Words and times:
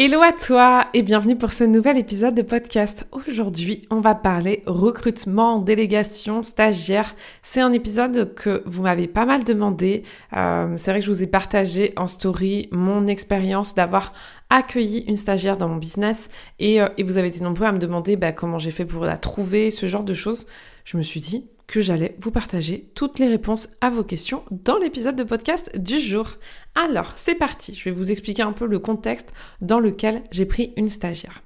Hello 0.00 0.22
à 0.22 0.30
toi 0.30 0.86
et 0.94 1.02
bienvenue 1.02 1.36
pour 1.36 1.52
ce 1.52 1.64
nouvel 1.64 1.98
épisode 1.98 2.36
de 2.36 2.42
podcast. 2.42 3.08
Aujourd'hui, 3.10 3.82
on 3.90 3.98
va 3.98 4.14
parler 4.14 4.62
recrutement, 4.64 5.58
délégation, 5.58 6.44
stagiaire. 6.44 7.16
C'est 7.42 7.60
un 7.60 7.72
épisode 7.72 8.32
que 8.36 8.62
vous 8.64 8.82
m'avez 8.82 9.08
pas 9.08 9.26
mal 9.26 9.42
demandé. 9.42 10.04
Euh, 10.36 10.74
c'est 10.76 10.92
vrai 10.92 11.00
que 11.00 11.06
je 11.06 11.10
vous 11.10 11.24
ai 11.24 11.26
partagé 11.26 11.94
en 11.96 12.06
story 12.06 12.68
mon 12.70 13.08
expérience 13.08 13.74
d'avoir 13.74 14.12
accueilli 14.50 15.00
une 15.08 15.16
stagiaire 15.16 15.56
dans 15.56 15.68
mon 15.68 15.78
business 15.78 16.30
et, 16.60 16.80
euh, 16.80 16.86
vous 17.04 17.18
avez 17.18 17.26
été 17.26 17.40
nombreux 17.40 17.66
à 17.66 17.72
me 17.72 17.78
demander 17.78 18.14
bah, 18.14 18.30
comment 18.30 18.60
j'ai 18.60 18.70
fait 18.70 18.84
pour 18.84 19.04
la 19.04 19.18
trouver, 19.18 19.72
ce 19.72 19.86
genre 19.86 20.04
de 20.04 20.14
choses. 20.14 20.46
Je 20.84 20.96
me 20.96 21.02
suis 21.02 21.18
dit, 21.18 21.48
que 21.68 21.80
j'allais 21.82 22.16
vous 22.18 22.32
partager 22.32 22.90
toutes 22.94 23.20
les 23.20 23.28
réponses 23.28 23.68
à 23.80 23.90
vos 23.90 24.02
questions 24.02 24.42
dans 24.50 24.78
l'épisode 24.78 25.14
de 25.14 25.22
podcast 25.22 25.78
du 25.78 26.00
jour. 26.00 26.38
Alors, 26.74 27.12
c'est 27.14 27.34
parti, 27.36 27.74
je 27.74 27.84
vais 27.84 27.94
vous 27.94 28.10
expliquer 28.10 28.42
un 28.42 28.52
peu 28.52 28.66
le 28.66 28.78
contexte 28.78 29.32
dans 29.60 29.78
lequel 29.78 30.24
j'ai 30.32 30.46
pris 30.46 30.72
une 30.76 30.88
stagiaire. 30.88 31.42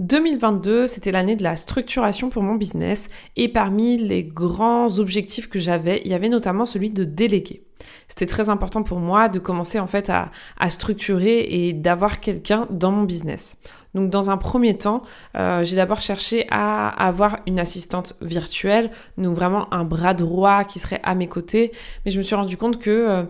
2022, 0.00 0.88
c'était 0.88 1.12
l'année 1.12 1.36
de 1.36 1.44
la 1.44 1.54
structuration 1.54 2.28
pour 2.28 2.42
mon 2.42 2.56
business 2.56 3.08
et 3.36 3.48
parmi 3.48 3.96
les 3.96 4.24
grands 4.24 4.98
objectifs 4.98 5.48
que 5.48 5.60
j'avais, 5.60 6.02
il 6.04 6.10
y 6.10 6.14
avait 6.14 6.28
notamment 6.28 6.64
celui 6.64 6.90
de 6.90 7.04
déléguer. 7.04 7.64
C'était 8.08 8.26
très 8.26 8.48
important 8.48 8.82
pour 8.82 9.00
moi 9.00 9.28
de 9.28 9.38
commencer 9.38 9.78
en 9.80 9.86
fait 9.86 10.10
à, 10.10 10.30
à 10.58 10.70
structurer 10.70 11.40
et 11.40 11.72
d'avoir 11.72 12.20
quelqu'un 12.20 12.66
dans 12.70 12.90
mon 12.90 13.04
business. 13.04 13.56
Donc 13.94 14.10
dans 14.10 14.30
un 14.30 14.36
premier 14.36 14.76
temps, 14.76 15.02
euh, 15.36 15.64
j'ai 15.64 15.76
d'abord 15.76 16.00
cherché 16.00 16.46
à 16.50 16.88
avoir 16.88 17.38
une 17.46 17.60
assistante 17.60 18.14
virtuelle, 18.20 18.90
donc 19.18 19.34
vraiment 19.34 19.72
un 19.72 19.84
bras 19.84 20.14
droit 20.14 20.64
qui 20.64 20.78
serait 20.80 21.00
à 21.04 21.14
mes 21.14 21.28
côtés. 21.28 21.72
Mais 22.04 22.10
je 22.10 22.18
me 22.18 22.22
suis 22.22 22.34
rendu 22.34 22.56
compte 22.56 22.80
que, 22.80 22.90
euh, 22.90 23.22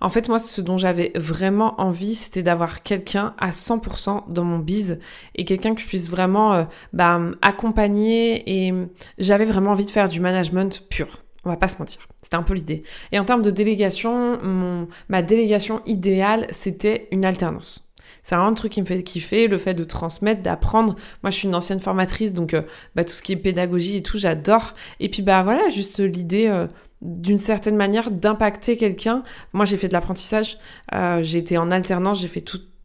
en 0.00 0.08
fait, 0.08 0.28
moi, 0.28 0.38
ce 0.38 0.60
dont 0.60 0.78
j'avais 0.78 1.12
vraiment 1.14 1.80
envie, 1.80 2.14
c'était 2.14 2.42
d'avoir 2.42 2.82
quelqu'un 2.82 3.34
à 3.38 3.50
100% 3.50 4.24
dans 4.28 4.44
mon 4.44 4.58
biz 4.58 4.98
et 5.34 5.44
quelqu'un 5.44 5.74
que 5.74 5.80
je 5.80 5.86
puisse 5.86 6.10
vraiment 6.10 6.54
euh, 6.54 6.64
bah, 6.92 7.20
accompagner. 7.42 8.66
Et 8.66 8.74
j'avais 9.18 9.46
vraiment 9.46 9.72
envie 9.72 9.86
de 9.86 9.90
faire 9.90 10.08
du 10.08 10.20
management 10.20 10.86
pur. 10.88 11.23
On 11.44 11.50
va 11.50 11.56
pas 11.56 11.68
se 11.68 11.78
mentir. 11.78 12.00
C'était 12.22 12.36
un 12.36 12.42
peu 12.42 12.54
l'idée. 12.54 12.82
Et 13.12 13.18
en 13.18 13.24
termes 13.24 13.42
de 13.42 13.50
délégation, 13.50 14.38
mon, 14.42 14.88
ma 15.08 15.22
délégation 15.22 15.82
idéale, 15.86 16.46
c'était 16.50 17.08
une 17.10 17.24
alternance. 17.24 17.90
C'est 18.22 18.34
vraiment 18.34 18.50
un 18.50 18.54
truc 18.54 18.72
qui 18.72 18.80
me 18.80 18.86
fait 18.86 19.02
kiffer, 19.02 19.48
le 19.48 19.58
fait 19.58 19.74
de 19.74 19.84
transmettre, 19.84 20.42
d'apprendre. 20.42 20.96
Moi, 21.22 21.30
je 21.30 21.36
suis 21.36 21.48
une 21.48 21.54
ancienne 21.54 21.80
formatrice, 21.80 22.32
donc 22.32 22.54
euh, 22.54 22.62
bah, 22.94 23.04
tout 23.04 23.14
ce 23.14 23.22
qui 23.22 23.32
est 23.32 23.36
pédagogie 23.36 23.98
et 23.98 24.02
tout, 24.02 24.16
j'adore. 24.16 24.74
Et 24.98 25.10
puis, 25.10 25.20
bah 25.20 25.42
voilà, 25.42 25.68
juste 25.68 26.00
l'idée 26.00 26.46
euh, 26.46 26.66
d'une 27.02 27.38
certaine 27.38 27.76
manière 27.76 28.10
d'impacter 28.10 28.78
quelqu'un. 28.78 29.22
Moi, 29.52 29.66
j'ai 29.66 29.76
fait 29.76 29.88
de 29.88 29.92
l'apprentissage, 29.92 30.58
euh, 30.94 31.22
j'ai 31.22 31.36
été 31.36 31.58
en 31.58 31.70
alternance, 31.70 32.20
j'ai 32.20 32.28
fait 32.28 32.40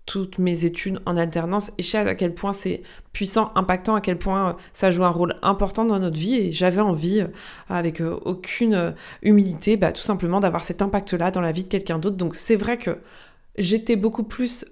toutes 0.09 0.39
mes 0.39 0.65
études 0.65 0.99
en 1.05 1.17
alternance 1.17 1.71
et 1.77 1.83
je 1.83 1.87
sais 1.87 1.99
à 1.99 2.15
quel 2.15 2.33
point 2.33 2.51
c'est 2.51 2.81
puissant, 3.13 3.51
impactant, 3.53 3.93
à 3.93 4.01
quel 4.01 4.17
point 4.17 4.57
ça 4.73 4.89
joue 4.89 5.03
un 5.03 5.09
rôle 5.09 5.35
important 5.43 5.85
dans 5.85 5.99
notre 5.99 6.17
vie 6.17 6.33
et 6.33 6.51
j'avais 6.51 6.81
envie, 6.81 7.23
avec 7.69 8.01
aucune 8.01 8.95
humilité, 9.21 9.77
bah, 9.77 9.91
tout 9.91 10.01
simplement 10.01 10.39
d'avoir 10.39 10.63
cet 10.63 10.81
impact-là 10.81 11.29
dans 11.29 11.41
la 11.41 11.51
vie 11.51 11.63
de 11.63 11.69
quelqu'un 11.69 11.99
d'autre. 11.99 12.17
Donc 12.17 12.35
c'est 12.35 12.55
vrai 12.55 12.77
que 12.79 12.97
j'étais 13.55 13.95
beaucoup 13.95 14.23
plus 14.23 14.65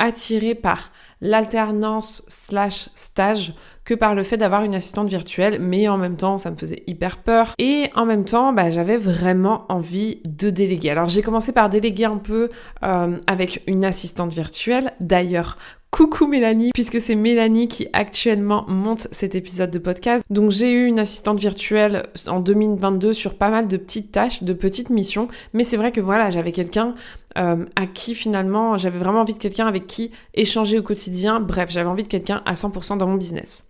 attirée 0.00 0.56
par 0.56 0.90
l'alternance 1.20 2.24
slash 2.26 2.88
stage 2.96 3.54
que 3.90 3.94
par 3.96 4.14
le 4.14 4.22
fait 4.22 4.36
d'avoir 4.36 4.62
une 4.62 4.76
assistante 4.76 5.08
virtuelle, 5.08 5.58
mais 5.60 5.88
en 5.88 5.98
même 5.98 6.16
temps, 6.16 6.38
ça 6.38 6.52
me 6.52 6.56
faisait 6.56 6.84
hyper 6.86 7.16
peur. 7.16 7.54
Et 7.58 7.90
en 7.96 8.06
même 8.06 8.24
temps, 8.24 8.52
bah, 8.52 8.70
j'avais 8.70 8.96
vraiment 8.96 9.64
envie 9.68 10.20
de 10.24 10.48
déléguer. 10.48 10.90
Alors 10.90 11.08
j'ai 11.08 11.22
commencé 11.22 11.50
par 11.50 11.68
déléguer 11.68 12.04
un 12.04 12.18
peu 12.18 12.50
euh, 12.84 13.16
avec 13.26 13.64
une 13.66 13.84
assistante 13.84 14.32
virtuelle. 14.32 14.92
D'ailleurs, 15.00 15.58
Coucou 15.90 16.28
Mélanie, 16.28 16.70
puisque 16.72 17.00
c'est 17.00 17.16
Mélanie 17.16 17.66
qui 17.66 17.88
actuellement 17.92 18.64
monte 18.68 19.08
cet 19.10 19.34
épisode 19.34 19.70
de 19.70 19.78
podcast. 19.80 20.22
Donc 20.30 20.50
j'ai 20.50 20.70
eu 20.70 20.86
une 20.86 21.00
assistante 21.00 21.40
virtuelle 21.40 22.04
en 22.28 22.38
2022 22.38 23.12
sur 23.12 23.34
pas 23.34 23.50
mal 23.50 23.66
de 23.66 23.76
petites 23.76 24.12
tâches, 24.12 24.42
de 24.44 24.52
petites 24.52 24.90
missions, 24.90 25.28
mais 25.52 25.64
c'est 25.64 25.76
vrai 25.76 25.90
que 25.90 26.00
voilà, 26.00 26.30
j'avais 26.30 26.52
quelqu'un 26.52 26.94
euh, 27.38 27.64
à 27.74 27.86
qui 27.86 28.14
finalement 28.14 28.76
j'avais 28.78 28.98
vraiment 28.98 29.20
envie 29.20 29.34
de 29.34 29.38
quelqu'un 29.38 29.66
avec 29.66 29.88
qui 29.88 30.12
échanger 30.34 30.78
au 30.78 30.82
quotidien. 30.82 31.40
Bref, 31.40 31.70
j'avais 31.70 31.88
envie 31.88 32.04
de 32.04 32.08
quelqu'un 32.08 32.42
à 32.46 32.54
100% 32.54 32.96
dans 32.96 33.08
mon 33.08 33.16
business. 33.16 33.64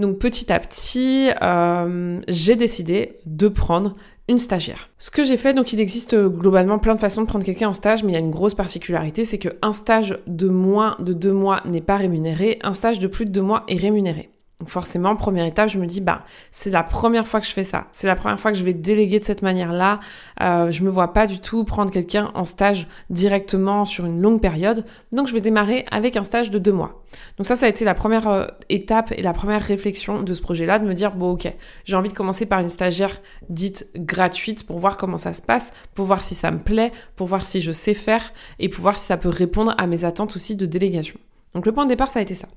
Donc 0.00 0.18
petit 0.18 0.52
à 0.52 0.58
petit, 0.58 1.30
euh, 1.42 2.20
j'ai 2.26 2.56
décidé 2.56 3.18
de 3.24 3.46
prendre 3.48 3.94
une 4.28 4.38
stagiaire. 4.38 4.88
Ce 4.98 5.10
que 5.10 5.24
j'ai 5.24 5.36
fait, 5.36 5.54
donc 5.54 5.72
il 5.72 5.80
existe 5.80 6.14
euh, 6.14 6.28
globalement 6.28 6.78
plein 6.78 6.94
de 6.94 7.00
façons 7.00 7.22
de 7.22 7.26
prendre 7.26 7.44
quelqu'un 7.44 7.68
en 7.68 7.74
stage, 7.74 8.02
mais 8.02 8.12
il 8.12 8.14
y 8.14 8.16
a 8.16 8.20
une 8.20 8.30
grosse 8.30 8.54
particularité, 8.54 9.24
c'est 9.24 9.38
qu'un 9.38 9.72
stage 9.72 10.18
de 10.26 10.48
moins 10.48 10.96
de 11.00 11.12
deux 11.12 11.32
mois 11.32 11.60
n'est 11.64 11.80
pas 11.80 11.96
rémunéré, 11.96 12.58
un 12.62 12.74
stage 12.74 12.98
de 12.98 13.08
plus 13.08 13.24
de 13.24 13.30
deux 13.30 13.42
mois 13.42 13.64
est 13.68 13.76
rémunéré. 13.76 14.30
Donc 14.62 14.68
forcément, 14.68 15.16
première 15.16 15.44
étape, 15.44 15.68
je 15.70 15.76
me 15.76 15.86
dis, 15.86 16.00
bah, 16.00 16.22
c'est 16.52 16.70
la 16.70 16.84
première 16.84 17.26
fois 17.26 17.40
que 17.40 17.46
je 17.46 17.52
fais 17.52 17.64
ça. 17.64 17.88
C'est 17.90 18.06
la 18.06 18.14
première 18.14 18.38
fois 18.38 18.52
que 18.52 18.56
je 18.56 18.62
vais 18.62 18.74
déléguer 18.74 19.18
de 19.18 19.24
cette 19.24 19.42
manière-là. 19.42 19.98
Euh, 20.40 20.70
je 20.70 20.84
me 20.84 20.88
vois 20.88 21.12
pas 21.12 21.26
du 21.26 21.40
tout 21.40 21.64
prendre 21.64 21.90
quelqu'un 21.90 22.30
en 22.34 22.44
stage 22.44 22.86
directement 23.10 23.86
sur 23.86 24.06
une 24.06 24.20
longue 24.20 24.40
période. 24.40 24.84
Donc 25.10 25.26
je 25.26 25.34
vais 25.34 25.40
démarrer 25.40 25.84
avec 25.90 26.16
un 26.16 26.22
stage 26.22 26.52
de 26.52 26.60
deux 26.60 26.70
mois. 26.70 27.02
Donc 27.38 27.48
ça, 27.48 27.56
ça 27.56 27.66
a 27.66 27.68
été 27.68 27.84
la 27.84 27.94
première 27.94 28.28
euh, 28.28 28.46
étape 28.68 29.12
et 29.16 29.22
la 29.22 29.32
première 29.32 29.62
réflexion 29.62 30.22
de 30.22 30.32
ce 30.32 30.40
projet-là, 30.40 30.78
de 30.78 30.86
me 30.86 30.94
dire, 30.94 31.16
bon, 31.16 31.32
ok, 31.32 31.52
j'ai 31.84 31.96
envie 31.96 32.10
de 32.10 32.14
commencer 32.14 32.46
par 32.46 32.60
une 32.60 32.68
stagiaire 32.68 33.20
dite 33.48 33.88
gratuite 33.96 34.64
pour 34.64 34.78
voir 34.78 34.96
comment 34.96 35.18
ça 35.18 35.32
se 35.32 35.42
passe, 35.42 35.72
pour 35.96 36.04
voir 36.04 36.22
si 36.22 36.36
ça 36.36 36.52
me 36.52 36.60
plaît, 36.60 36.92
pour 37.16 37.26
voir 37.26 37.44
si 37.46 37.60
je 37.60 37.72
sais 37.72 37.94
faire 37.94 38.32
et 38.60 38.68
pour 38.68 38.82
voir 38.82 38.96
si 38.96 39.06
ça 39.06 39.16
peut 39.16 39.28
répondre 39.28 39.74
à 39.76 39.88
mes 39.88 40.04
attentes 40.04 40.36
aussi 40.36 40.54
de 40.54 40.66
délégation. 40.66 41.18
Donc 41.54 41.66
le 41.66 41.72
point 41.72 41.84
de 41.84 41.90
départ, 41.90 42.10
ça 42.10 42.20
a 42.20 42.22
été 42.22 42.34
ça. 42.34 42.48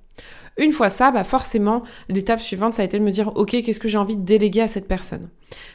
Une 0.57 0.71
fois 0.71 0.87
ça, 0.87 1.11
bah 1.11 1.25
forcément, 1.25 1.83
l'étape 2.07 2.39
suivante, 2.39 2.73
ça 2.73 2.81
a 2.81 2.85
été 2.85 2.97
de 2.97 3.03
me 3.03 3.11
dire, 3.11 3.35
ok, 3.35 3.49
qu'est-ce 3.49 3.79
que 3.79 3.89
j'ai 3.89 3.97
envie 3.97 4.15
de 4.15 4.23
déléguer 4.23 4.61
à 4.61 4.69
cette 4.69 4.87
personne? 4.87 5.29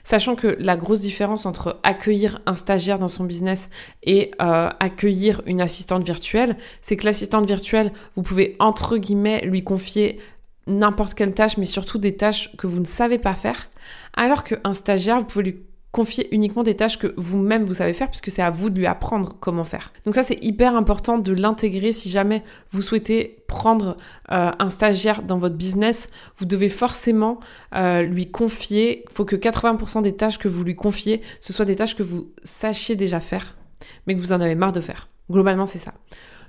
Sachant 0.05 0.37
que 0.37 0.57
la 0.59 0.77
grosse 0.77 1.01
différence 1.01 1.45
entre 1.45 1.79
accueillir 1.83 2.41
un 2.47 2.55
stagiaire 2.55 2.99
dans 2.99 3.09
son 3.09 3.25
business 3.25 3.69
et 4.03 4.31
euh, 4.41 4.71
accueillir 4.81 5.43
une 5.45 5.61
assistante 5.61 6.05
virtuelle, 6.05 6.57
c'est 6.81 6.97
que 6.97 7.05
l'assistante 7.05 7.47
virtuelle, 7.47 7.93
vous 8.17 8.23
pouvez 8.23 8.57
entre 8.59 8.97
guillemets 8.97 9.45
lui 9.45 9.63
confier 9.63 10.19
n'importe 10.67 11.15
quelle 11.15 11.35
tâche, 11.35 11.59
mais 11.59 11.67
surtout 11.67 11.99
des 11.99 12.17
tâches 12.17 12.57
que 12.57 12.67
vous 12.67 12.81
ne 12.81 12.87
savez 12.87 13.19
pas 13.19 13.35
faire, 13.35 13.69
alors 14.15 14.45
qu'un 14.45 14.73
stagiaire, 14.73 15.19
vous 15.19 15.27
pouvez 15.27 15.45
lui 15.45 15.57
confier 15.93 16.33
uniquement 16.35 16.63
des 16.63 16.77
tâches 16.77 16.99
que 16.99 17.13
vous-même 17.17 17.65
vous 17.65 17.75
savez 17.75 17.93
faire 17.93 18.09
puisque 18.09 18.31
c'est 18.31 18.43
à 18.43 18.51
vous 18.51 18.71
de 18.71 18.79
lui 18.79 18.87
apprendre 18.87 19.35
comment 19.41 19.65
faire. 19.65 19.93
Donc 20.05 20.15
ça 20.15 20.23
c'est 20.23 20.43
hyper 20.43 20.77
important 20.77 21.19
de 21.19 21.33
l'intégrer 21.33 21.93
si 21.93 22.09
jamais 22.09 22.43
vous 22.71 22.83
souhaitez 22.83 23.43
prendre 23.49 23.97
euh, 24.31 24.53
un 24.57 24.71
stagiaire 24.71 25.23
dans 25.23 25.39
votre 25.39 25.57
business, 25.57 26.09
vous 26.37 26.47
devez 26.47 26.69
forcément 26.69 27.41
euh, 27.75 28.03
lui 28.03 28.31
confier, 28.31 29.05
il 29.09 29.15
faut 29.15 29.25
que 29.25 29.37
80% 29.37 30.03
des 30.03 30.15
tâches 30.15 30.39
que 30.39 30.49
vous 30.49 30.63
lui 30.63 30.77
confiez, 30.77 31.23
ce 31.41 31.53
soient 31.53 31.65
des 31.65 31.77
tâches 31.77 31.97
que 31.97 32.05
vous 32.05 32.31
sachiez 32.45 32.95
déjà 32.95 33.19
faire, 33.19 33.57
mais 34.07 34.15
que 34.15 34.21
vous 34.21 34.33
en 34.33 34.41
avez 34.41 34.55
marre 34.55 34.73
de 34.73 34.81
faire. 34.81 35.09
Globalement 35.29 35.67
c'est 35.67 35.79
ça. 35.79 35.95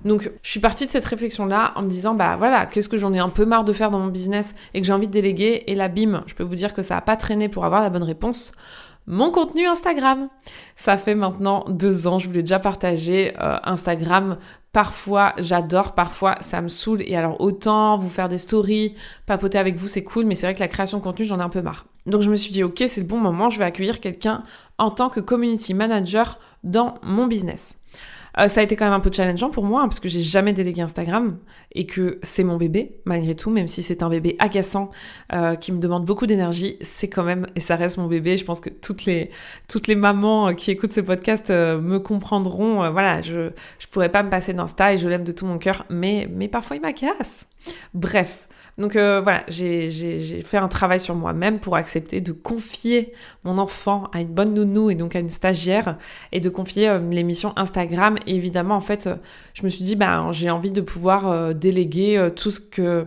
Donc, 0.04 0.32
je 0.42 0.50
suis 0.50 0.60
partie 0.60 0.88
de 0.88 0.92
cette 0.92 1.06
réflexion-là 1.06 1.74
en 1.76 1.84
me 1.84 1.88
disant, 1.88 2.16
bah 2.16 2.36
voilà, 2.36 2.66
qu'est-ce 2.66 2.90
que 2.90 2.98
j'en 2.98 3.14
ai 3.14 3.20
un 3.20 3.30
peu 3.30 3.46
marre 3.46 3.64
de 3.64 3.72
faire 3.72 3.92
dans 3.92 4.00
mon 4.00 4.08
business 4.08 4.56
et 4.74 4.82
que 4.82 4.88
j'ai 4.88 4.94
envie 4.94 5.08
de 5.08 5.12
déléguer. 5.12 5.64
Et 5.68 5.76
là, 5.76 5.90
bim, 5.90 6.24
je 6.26 6.34
peux 6.34 6.44
vous 6.44 6.56
dire 6.56 6.74
que 6.74 6.82
ça 6.82 6.96
n'a 6.96 7.02
pas 7.02 7.16
traîné 7.16 7.50
pour 7.50 7.66
avoir 7.66 7.84
la 7.84 7.92
bonne 7.92 8.02
réponse 8.02 8.52
mon 9.07 9.31
contenu 9.31 9.68
Instagram. 9.68 10.30
Ça 10.75 10.98
fait 10.98 11.15
maintenant 11.15 11.65
deux 11.68 12.07
ans, 12.07 12.19
je 12.19 12.27
vous 12.27 12.33
l'ai 12.33 12.44
déjà 12.44 12.59
partagé. 12.59 13.33
Euh, 13.39 13.57
Instagram, 13.63 14.38
parfois 14.71 15.33
j'adore, 15.38 15.94
parfois 15.94 16.38
ça 16.42 16.62
me 16.62 16.68
saoule. 16.68 17.01
Et 17.01 17.15
alors 17.15 17.42
autant 17.42 17.98
vous 17.98 18.09
faire 18.09 18.30
des 18.30 18.38
stories, 18.38 18.95
papoter 19.25 19.57
avec 19.57 19.75
vous, 19.75 19.88
c'est 19.88 20.03
cool, 20.03 20.25
mais 20.25 20.36
c'est 20.36 20.48
vrai 20.48 20.53
que 20.53 20.59
la 20.59 20.68
création 20.68 21.00
de 21.00 21.03
contenu, 21.03 21.25
j'en 21.25 21.39
ai 21.39 21.44
un 21.44 21.50
peu 21.50 21.62
marre. 21.62 21.86
Donc 22.06 22.21
je 22.21 22.30
me 22.30 22.36
suis 22.36 22.51
dit, 22.51 22.63
ok, 22.63 22.83
c'est 22.88 23.01
le 23.01 23.07
bon 23.07 23.19
moment, 23.19 23.50
je 23.50 23.59
vais 23.59 23.65
accueillir 23.65 24.00
quelqu'un 24.00 24.44
en 24.77 24.89
tant 24.89 25.09
que 25.09 25.19
community 25.19 25.74
manager 25.74 26.39
dans 26.63 26.95
mon 27.03 27.27
business. 27.27 27.80
Euh, 28.38 28.48
ça 28.48 28.62
a 28.62 28.63
été 28.63 28.75
quand 28.75 28.86
même 28.86 28.94
un 28.94 29.00
peu 29.00 29.12
challengeant 29.12 29.50
pour 29.50 29.66
moi, 29.66 29.81
hein, 29.81 29.88
parce 29.88 30.00
que 30.00 30.10
j'ai 30.10 30.22
jamais 30.22 30.54
délégué 30.54 30.81
Instagram 30.81 31.38
et 31.74 31.86
que 31.86 32.19
c'est 32.24 32.44
mon 32.44 32.57
bébé, 32.57 33.00
malgré 33.06 33.36
tout, 33.36 33.50
même 33.50 33.68
si 33.68 33.81
c'est 33.81 34.04
un 34.04 34.10
bébé 34.10 34.36
agaçant 34.39 34.89
euh, 35.33 35.56
qui 35.56 35.72
me 35.72 35.80
demande 35.80 36.06
beaucoup 36.06 36.25
d'énergie, 36.25 36.78
c'est 36.81 37.10
quand 37.10 37.24
même, 37.24 37.48
et 37.56 37.60
ça 37.60 37.75
reste 37.75 37.98
mon 37.98 38.07
bébé. 38.07 38.38
Je 38.38 38.45
pense 38.45 38.62
que 38.62 38.69
toutes 38.69 39.06
les, 39.06 39.31
toutes 39.68 39.88
les 39.88 39.95
mamans 39.95 40.50
euh, 40.50 40.54
qui 40.54 40.72
écoutent 40.72 40.94
ce 40.94 41.01
podcast 41.01 41.50
me 41.51 41.98
comprendront. 41.98 42.92
voilà, 42.92 43.22
je, 43.22 43.51
je 43.80 43.88
pourrais 43.88 44.10
pas 44.10 44.24
me 44.24 44.30
passer 44.30 44.54
d'Insta 44.54 44.94
et 44.94 44.98
je 44.98 45.07
l'aime 45.07 45.24
de 45.24 45.31
tout 45.31 45.45
mon 45.45 45.57
cœur, 45.57 45.86
mais, 45.89 46.27
mais 46.31 46.48
parfois 46.48 46.77
il 46.77 46.81
m'agace. 46.81 47.45
Bref. 47.94 48.48
Donc 48.81 48.95
euh, 48.95 49.22
voilà, 49.22 49.44
j'ai 49.48 50.42
fait 50.44 50.57
un 50.57 50.68
travail 50.68 51.00
sur 51.00 51.13
moi-même 51.13 51.60
pour 51.60 51.75
accepter 51.75 52.19
de 52.19 52.31
confier 52.31 53.13
mon 53.44 53.60
enfant 53.60 54.10
à 54.12 54.22
une 54.22 54.33
bonne 54.33 54.56
nounou 54.56 54.89
et 54.89 54.95
donc 54.95 55.16
à 55.16 55.19
une 55.19 55.30
stagiaire 55.30 55.98
et 56.31 56.39
de 56.39 56.50
confier 56.50 56.89
euh, 56.89 57.00
les 57.12 57.22
missions 57.22 57.54
Instagram. 57.57 58.18
Et 58.25 58.36
évidemment, 58.36 58.75
en 58.75 58.81
fait, 58.81 59.07
je 59.54 59.63
me 59.63 59.69
suis 59.69 59.83
dit, 59.83 59.95
ben, 59.95 60.31
j'ai 60.31 60.50
envie 60.50 60.72
de 60.72 60.81
pouvoir 60.81 61.54
déléguer 61.54 62.30
tout 62.36 62.50
ce 62.50 62.60
que 62.60 63.06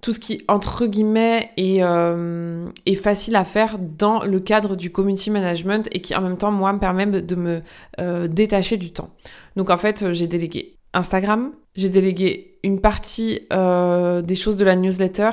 tout 0.00 0.12
ce 0.12 0.20
qui, 0.20 0.44
entre 0.46 0.86
guillemets, 0.86 1.50
est, 1.56 2.94
facile 2.94 3.36
à 3.36 3.44
faire 3.44 3.78
dans 3.78 4.22
le 4.24 4.40
cadre 4.40 4.76
du 4.76 4.90
community 4.90 5.30
management 5.30 5.88
et 5.92 6.00
qui, 6.00 6.14
en 6.14 6.22
même 6.22 6.36
temps, 6.36 6.52
moi, 6.52 6.72
me 6.72 6.78
permet 6.78 7.06
de 7.06 7.34
me 7.34 7.62
détacher 8.28 8.76
du 8.76 8.92
temps. 8.92 9.10
Donc, 9.56 9.68
en 9.70 9.76
fait, 9.76 10.12
j'ai 10.12 10.26
délégué 10.26 10.75
Instagram, 10.96 11.52
j'ai 11.74 11.90
délégué 11.90 12.58
une 12.64 12.80
partie 12.80 13.46
euh, 13.52 14.22
des 14.22 14.34
choses 14.34 14.56
de 14.56 14.64
la 14.64 14.76
newsletter. 14.76 15.30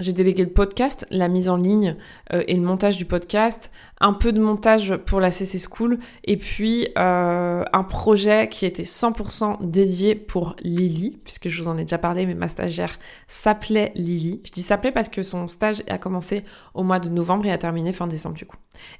J'ai 0.00 0.12
délégué 0.12 0.42
le 0.44 0.50
podcast, 0.50 1.06
la 1.10 1.28
mise 1.28 1.48
en 1.48 1.56
ligne 1.56 1.96
euh, 2.32 2.42
et 2.48 2.56
le 2.56 2.62
montage 2.62 2.96
du 2.96 3.04
podcast, 3.04 3.70
un 4.00 4.12
peu 4.12 4.32
de 4.32 4.40
montage 4.40 4.96
pour 4.96 5.20
la 5.20 5.30
CC 5.30 5.58
School 5.58 5.98
et 6.24 6.36
puis 6.36 6.88
euh, 6.98 7.64
un 7.72 7.82
projet 7.84 8.48
qui 8.48 8.66
était 8.66 8.82
100% 8.82 9.58
dédié 9.60 10.14
pour 10.14 10.56
Lily, 10.62 11.18
puisque 11.22 11.48
je 11.48 11.62
vous 11.62 11.68
en 11.68 11.78
ai 11.78 11.82
déjà 11.82 11.98
parlé, 11.98 12.26
mais 12.26 12.34
ma 12.34 12.48
stagiaire 12.48 12.98
s'appelait 13.28 13.92
Lily. 13.94 14.40
Je 14.44 14.50
dis 14.50 14.62
s'appelait 14.62 14.92
parce 14.92 15.08
que 15.08 15.22
son 15.22 15.46
stage 15.48 15.82
a 15.88 15.98
commencé 15.98 16.44
au 16.74 16.82
mois 16.82 16.98
de 16.98 17.08
novembre 17.08 17.46
et 17.46 17.52
a 17.52 17.58
terminé 17.58 17.92
fin 17.92 18.06
décembre 18.06 18.34
du 18.34 18.46
coup. 18.46 18.56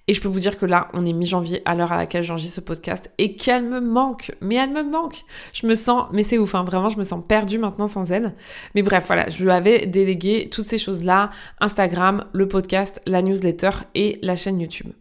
Et 0.07 0.15
je 0.15 0.21
peux 0.21 0.29
vous 0.29 0.41
dire 0.41 0.59
que 0.59 0.67
là, 0.67 0.89
on 0.93 1.05
est 1.05 1.13
mi-janvier 1.13 1.63
à 1.65 1.75
l'heure 1.75 1.93
à 1.93 1.97
laquelle 1.97 2.23
j'enregistre 2.23 2.57
ce 2.57 2.61
podcast 2.61 3.11
et 3.19 3.37
qu'elle 3.37 3.65
me 3.65 3.81
manque, 3.81 4.33
mais 4.41 4.55
elle 4.55 4.71
me 4.71 4.83
manque. 4.83 5.25
Je 5.53 5.67
me 5.67 5.75
sens, 5.75 6.07
mais 6.13 6.23
c'est 6.23 6.39
ouf, 6.39 6.55
hein, 6.55 6.63
vraiment, 6.63 6.89
je 6.89 6.99
me 6.99 7.03
sens 7.03 7.23
perdue 7.27 7.59
maintenant 7.59 7.89
sans 7.89 8.13
elle. 8.13 8.35
Mais 8.75 8.83
bref, 8.83 9.05
voilà, 9.07 9.29
je 9.29 9.43
lui 9.43 9.51
avais 9.51 9.87
délégué 9.87 10.49
toutes 10.51 10.67
ces 10.69 10.79
choses-là, 10.85 11.31
Instagram, 11.61 12.25
le 12.33 12.49
podcast, 12.49 13.01
la 13.07 13.23
newsletter 13.23 13.71
et 13.95 14.19
la 14.23 14.37
chaîne 14.37 14.61
YouTube. 14.61 14.93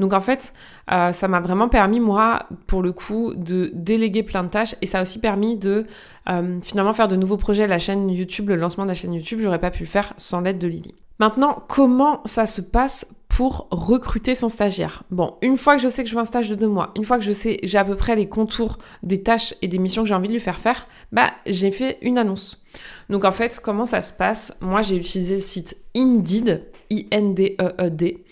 Donc 0.00 0.12
en 0.12 0.20
fait, 0.20 0.52
euh, 0.92 1.12
ça 1.12 1.28
m'a 1.28 1.40
vraiment 1.40 1.68
permis, 1.68 2.00
moi, 2.00 2.46
pour 2.66 2.82
le 2.82 2.92
coup, 2.92 3.34
de 3.34 3.70
déléguer 3.74 4.22
plein 4.22 4.44
de 4.44 4.48
tâches 4.48 4.74
et 4.82 4.86
ça 4.86 4.98
a 4.98 5.02
aussi 5.02 5.20
permis 5.20 5.56
de 5.56 5.86
euh, 6.28 6.58
finalement 6.62 6.92
faire 6.92 7.08
de 7.08 7.16
nouveaux 7.16 7.36
projets. 7.36 7.66
La 7.66 7.78
chaîne 7.78 8.08
YouTube, 8.10 8.48
le 8.48 8.56
lancement 8.56 8.84
de 8.84 8.88
la 8.88 8.94
chaîne 8.94 9.14
YouTube, 9.14 9.40
j'aurais 9.40 9.60
pas 9.60 9.70
pu 9.70 9.84
le 9.84 9.88
faire 9.88 10.12
sans 10.16 10.40
l'aide 10.40 10.58
de 10.58 10.68
Lily. 10.68 10.94
Maintenant, 11.18 11.64
comment 11.68 12.20
ça 12.24 12.46
se 12.46 12.60
passe 12.60 13.06
pour 13.38 13.68
recruter 13.70 14.34
son 14.34 14.48
stagiaire. 14.48 15.04
Bon, 15.12 15.36
une 15.42 15.56
fois 15.56 15.76
que 15.76 15.82
je 15.82 15.86
sais 15.86 16.02
que 16.02 16.10
je 16.10 16.16
veux 16.16 16.20
un 16.20 16.24
stage 16.24 16.50
de 16.50 16.56
deux 16.56 16.66
mois, 16.66 16.90
une 16.96 17.04
fois 17.04 17.18
que 17.18 17.22
je 17.22 17.30
sais, 17.30 17.58
j'ai 17.62 17.78
à 17.78 17.84
peu 17.84 17.94
près 17.94 18.16
les 18.16 18.28
contours 18.28 18.78
des 19.04 19.22
tâches 19.22 19.54
et 19.62 19.68
des 19.68 19.78
missions 19.78 20.02
que 20.02 20.08
j'ai 20.08 20.14
envie 20.16 20.26
de 20.26 20.32
lui 20.32 20.40
faire 20.40 20.58
faire, 20.58 20.88
bah, 21.12 21.30
j'ai 21.46 21.70
fait 21.70 21.98
une 22.02 22.18
annonce. 22.18 22.64
Donc 23.10 23.24
en 23.24 23.30
fait, 23.30 23.60
comment 23.62 23.84
ça 23.84 24.02
se 24.02 24.12
passe? 24.12 24.52
Moi, 24.60 24.82
j'ai 24.82 24.96
utilisé 24.96 25.36
le 25.36 25.40
site 25.40 25.76
Indeed, 25.94 26.64
I-N-D-E-E-D, 26.90 28.16
euh, 28.18 28.27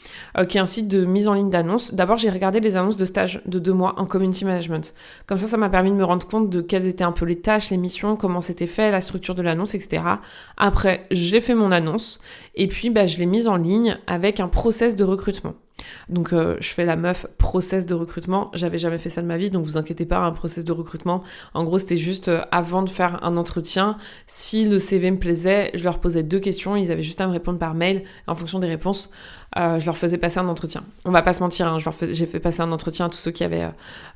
qui 0.48 0.58
est 0.58 0.60
un 0.60 0.66
site 0.66 0.88
de 0.88 1.04
mise 1.04 1.28
en 1.28 1.34
ligne 1.34 1.50
d'annonces. 1.50 1.94
D'abord, 1.94 2.18
j'ai 2.18 2.30
regardé 2.30 2.60
les 2.60 2.76
annonces 2.76 2.96
de 2.96 3.04
stage 3.04 3.40
de 3.46 3.58
deux 3.58 3.72
mois 3.72 3.94
en 3.98 4.06
community 4.06 4.44
management. 4.44 4.94
Comme 5.26 5.38
ça, 5.38 5.46
ça 5.46 5.56
m'a 5.56 5.68
permis 5.68 5.90
de 5.90 5.96
me 5.96 6.04
rendre 6.04 6.26
compte 6.26 6.50
de 6.50 6.60
quelles 6.60 6.86
étaient 6.86 7.04
un 7.04 7.12
peu 7.12 7.24
les 7.24 7.40
tâches, 7.40 7.70
les 7.70 7.76
missions, 7.76 8.16
comment 8.16 8.40
c'était 8.40 8.66
fait, 8.66 8.90
la 8.90 9.00
structure 9.00 9.34
de 9.34 9.42
l'annonce, 9.42 9.74
etc. 9.74 10.02
Après, 10.56 11.06
j'ai 11.10 11.40
fait 11.40 11.54
mon 11.54 11.72
annonce 11.72 12.20
et 12.54 12.68
puis 12.68 12.90
bah, 12.90 13.06
je 13.06 13.18
l'ai 13.18 13.26
mise 13.26 13.48
en 13.48 13.56
ligne 13.56 13.98
avec 14.06 14.40
un 14.40 14.48
process 14.48 14.96
de 14.96 15.04
recrutement. 15.04 15.54
Donc 16.08 16.32
euh, 16.32 16.56
je 16.60 16.68
fais 16.68 16.84
la 16.84 16.96
meuf 16.96 17.26
process 17.38 17.86
de 17.86 17.94
recrutement. 17.94 18.50
J'avais 18.54 18.78
jamais 18.78 18.98
fait 18.98 19.08
ça 19.08 19.22
de 19.22 19.26
ma 19.26 19.36
vie, 19.36 19.50
donc 19.50 19.64
vous 19.64 19.76
inquiétez 19.76 20.06
pas, 20.06 20.18
un 20.18 20.32
process 20.32 20.64
de 20.64 20.72
recrutement. 20.72 21.22
En 21.54 21.64
gros, 21.64 21.78
c'était 21.78 21.96
juste 21.96 22.28
euh, 22.28 22.42
avant 22.50 22.82
de 22.82 22.90
faire 22.90 23.22
un 23.22 23.36
entretien, 23.36 23.96
si 24.26 24.64
le 24.64 24.78
CV 24.78 25.10
me 25.10 25.18
plaisait, 25.18 25.70
je 25.74 25.84
leur 25.84 26.00
posais 26.00 26.22
deux 26.22 26.40
questions, 26.40 26.76
ils 26.76 26.90
avaient 26.90 27.02
juste 27.02 27.20
à 27.20 27.26
me 27.26 27.32
répondre 27.32 27.58
par 27.58 27.74
mail. 27.74 28.04
En 28.26 28.34
fonction 28.34 28.58
des 28.58 28.68
réponses, 28.68 29.10
euh, 29.56 29.80
je 29.80 29.86
leur 29.86 29.96
faisais 29.96 30.18
passer 30.18 30.38
un 30.38 30.48
entretien. 30.48 30.82
On 31.04 31.10
va 31.10 31.22
pas 31.22 31.32
se 31.32 31.40
mentir, 31.40 31.66
hein, 31.68 31.78
j'ai 32.10 32.26
fait 32.26 32.40
passer 32.40 32.60
un 32.60 32.72
entretien 32.72 33.06
à 33.06 33.08
tous 33.08 33.18
ceux 33.18 33.30
qui 33.30 33.44
avaient 33.44 33.68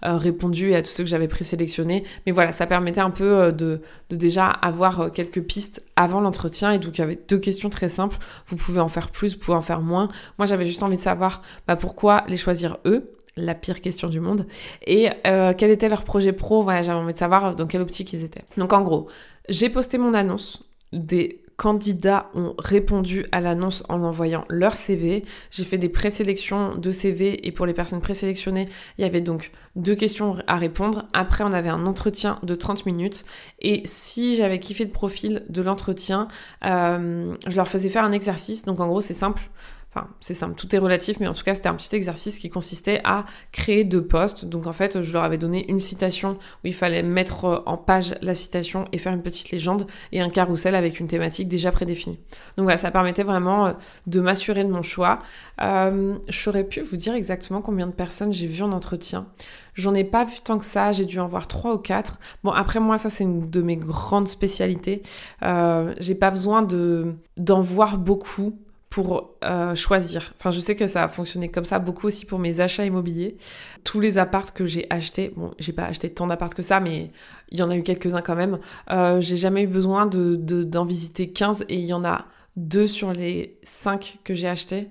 répondu 0.02 0.70
et 0.70 0.76
à 0.76 0.82
tous 0.82 0.90
ceux 0.90 1.04
que 1.04 1.10
j'avais 1.10 1.28
présélectionnés. 1.28 2.04
Mais 2.26 2.32
voilà, 2.32 2.52
ça 2.52 2.66
permettait 2.66 3.00
un 3.00 3.10
peu 3.10 3.52
de, 3.52 3.80
déjà 4.10 4.48
avoir 4.48 5.12
quelques 5.12 5.42
pistes 5.42 5.82
avant 5.96 6.20
l'entretien. 6.20 6.72
Et 6.72 6.78
donc 6.78 6.98
il 6.98 7.00
y 7.00 7.04
avait 7.04 7.20
deux 7.28 7.38
questions 7.38 7.70
très 7.70 7.88
simples. 7.88 8.18
Vous 8.46 8.56
pouvez 8.56 8.80
en 8.80 8.88
faire 8.88 9.10
plus, 9.10 9.34
vous 9.34 9.40
pouvez 9.40 9.56
en 9.56 9.62
faire 9.62 9.80
moins. 9.80 10.08
Moi, 10.38 10.46
j'avais 10.46 10.66
juste 10.66 10.82
envie 10.82 10.96
de 10.96 11.02
savoir 11.02 11.42
bah, 11.66 11.76
pourquoi 11.76 12.24
les 12.28 12.36
choisir 12.36 12.78
eux? 12.84 13.12
La 13.36 13.54
pire 13.54 13.80
question 13.80 14.08
du 14.08 14.20
monde. 14.20 14.46
Et 14.86 15.08
euh, 15.26 15.54
quel 15.56 15.70
était 15.70 15.88
leur 15.88 16.04
projet 16.04 16.32
pro? 16.32 16.62
Voilà, 16.62 16.82
j'avais 16.82 16.98
envie 16.98 17.12
de 17.12 17.18
savoir 17.18 17.54
dans 17.54 17.66
quelle 17.66 17.80
optique 17.80 18.12
ils 18.12 18.24
étaient. 18.24 18.44
Donc 18.56 18.72
en 18.72 18.82
gros, 18.82 19.06
j'ai 19.48 19.68
posté 19.68 19.98
mon 19.98 20.14
annonce. 20.14 20.64
Des 20.92 21.40
candidats 21.60 22.30
ont 22.34 22.54
répondu 22.58 23.26
à 23.32 23.42
l'annonce 23.42 23.84
en 23.90 24.02
envoyant 24.02 24.46
leur 24.48 24.76
CV. 24.76 25.26
J'ai 25.50 25.64
fait 25.64 25.76
des 25.76 25.90
présélections 25.90 26.74
de 26.74 26.90
CV 26.90 27.46
et 27.46 27.52
pour 27.52 27.66
les 27.66 27.74
personnes 27.74 28.00
présélectionnées, 28.00 28.66
il 28.96 29.02
y 29.02 29.04
avait 29.04 29.20
donc 29.20 29.52
deux 29.76 29.94
questions 29.94 30.38
à 30.46 30.56
répondre. 30.56 31.04
Après, 31.12 31.44
on 31.44 31.52
avait 31.52 31.68
un 31.68 31.84
entretien 31.84 32.38
de 32.44 32.54
30 32.54 32.86
minutes 32.86 33.26
et 33.58 33.82
si 33.84 34.36
j'avais 34.36 34.58
kiffé 34.58 34.86
le 34.86 34.90
profil 34.90 35.42
de 35.50 35.60
l'entretien, 35.60 36.28
euh, 36.64 37.36
je 37.46 37.56
leur 37.56 37.68
faisais 37.68 37.90
faire 37.90 38.04
un 38.04 38.12
exercice. 38.12 38.64
Donc 38.64 38.80
en 38.80 38.86
gros, 38.86 39.02
c'est 39.02 39.12
simple. 39.12 39.42
Enfin, 39.92 40.06
c'est 40.20 40.34
simple, 40.34 40.54
tout 40.54 40.72
est 40.72 40.78
relatif, 40.78 41.18
mais 41.18 41.26
en 41.26 41.32
tout 41.32 41.42
cas, 41.42 41.56
c'était 41.56 41.68
un 41.68 41.74
petit 41.74 41.96
exercice 41.96 42.38
qui 42.38 42.48
consistait 42.48 43.00
à 43.02 43.24
créer 43.50 43.82
deux 43.82 44.06
postes. 44.06 44.44
Donc, 44.44 44.68
en 44.68 44.72
fait, 44.72 45.02
je 45.02 45.12
leur 45.12 45.24
avais 45.24 45.36
donné 45.36 45.68
une 45.68 45.80
citation 45.80 46.34
où 46.62 46.68
il 46.68 46.74
fallait 46.74 47.02
mettre 47.02 47.44
euh, 47.44 47.58
en 47.66 47.76
page 47.76 48.14
la 48.22 48.34
citation 48.34 48.84
et 48.92 48.98
faire 48.98 49.12
une 49.12 49.22
petite 49.22 49.50
légende 49.50 49.88
et 50.12 50.20
un 50.20 50.30
carrousel 50.30 50.76
avec 50.76 51.00
une 51.00 51.08
thématique 51.08 51.48
déjà 51.48 51.72
prédéfinie. 51.72 52.20
Donc, 52.56 52.64
voilà, 52.64 52.76
ça 52.76 52.92
permettait 52.92 53.24
vraiment 53.24 53.66
euh, 53.66 53.72
de 54.06 54.20
m'assurer 54.20 54.62
de 54.62 54.70
mon 54.70 54.82
choix. 54.82 55.22
Euh, 55.60 56.14
J'aurais 56.28 56.64
pu 56.64 56.82
vous 56.82 56.96
dire 56.96 57.14
exactement 57.14 57.60
combien 57.60 57.88
de 57.88 57.92
personnes 57.92 58.32
j'ai 58.32 58.46
vu 58.46 58.62
en 58.62 58.70
entretien. 58.70 59.26
J'en 59.74 59.94
ai 59.94 60.04
pas 60.04 60.24
vu 60.24 60.36
tant 60.44 60.58
que 60.58 60.64
ça, 60.64 60.92
j'ai 60.92 61.04
dû 61.04 61.18
en 61.18 61.26
voir 61.26 61.48
trois 61.48 61.74
ou 61.74 61.78
quatre. 61.78 62.20
Bon, 62.44 62.52
après 62.52 62.78
moi, 62.78 62.96
ça 62.96 63.10
c'est 63.10 63.24
une 63.24 63.50
de 63.50 63.62
mes 63.62 63.76
grandes 63.76 64.28
spécialités. 64.28 65.02
J'ai 65.42 66.14
pas 66.14 66.30
besoin 66.30 66.62
de 66.62 67.14
d'en 67.36 67.60
voir 67.60 67.96
beaucoup 67.96 68.58
pour 68.90 69.36
euh, 69.44 69.76
choisir. 69.76 70.34
Enfin, 70.36 70.50
je 70.50 70.58
sais 70.58 70.74
que 70.74 70.88
ça 70.88 71.04
a 71.04 71.08
fonctionné 71.08 71.48
comme 71.48 71.64
ça 71.64 71.78
beaucoup 71.78 72.08
aussi 72.08 72.26
pour 72.26 72.40
mes 72.40 72.58
achats 72.58 72.84
immobiliers. 72.84 73.36
Tous 73.84 74.00
les 74.00 74.18
apparts 74.18 74.52
que 74.52 74.66
j'ai 74.66 74.88
achetés, 74.90 75.32
bon, 75.36 75.54
j'ai 75.60 75.72
pas 75.72 75.84
acheté 75.84 76.10
tant 76.10 76.26
d'apparts 76.26 76.54
que 76.56 76.62
ça, 76.62 76.80
mais 76.80 77.12
il 77.50 77.58
y 77.58 77.62
en 77.62 77.70
a 77.70 77.76
eu 77.76 77.84
quelques-uns 77.84 78.20
quand 78.20 78.34
même. 78.34 78.58
Euh, 78.90 79.20
j'ai 79.20 79.36
jamais 79.36 79.62
eu 79.62 79.68
besoin 79.68 80.06
de, 80.06 80.34
d'en 80.34 80.84
visiter 80.84 81.30
15 81.30 81.66
et 81.68 81.76
il 81.76 81.84
y 81.84 81.92
en 81.92 82.04
a 82.04 82.26
deux 82.56 82.88
sur 82.88 83.12
les 83.12 83.56
5 83.62 84.18
que 84.24 84.34
j'ai 84.34 84.48
achetés 84.48 84.90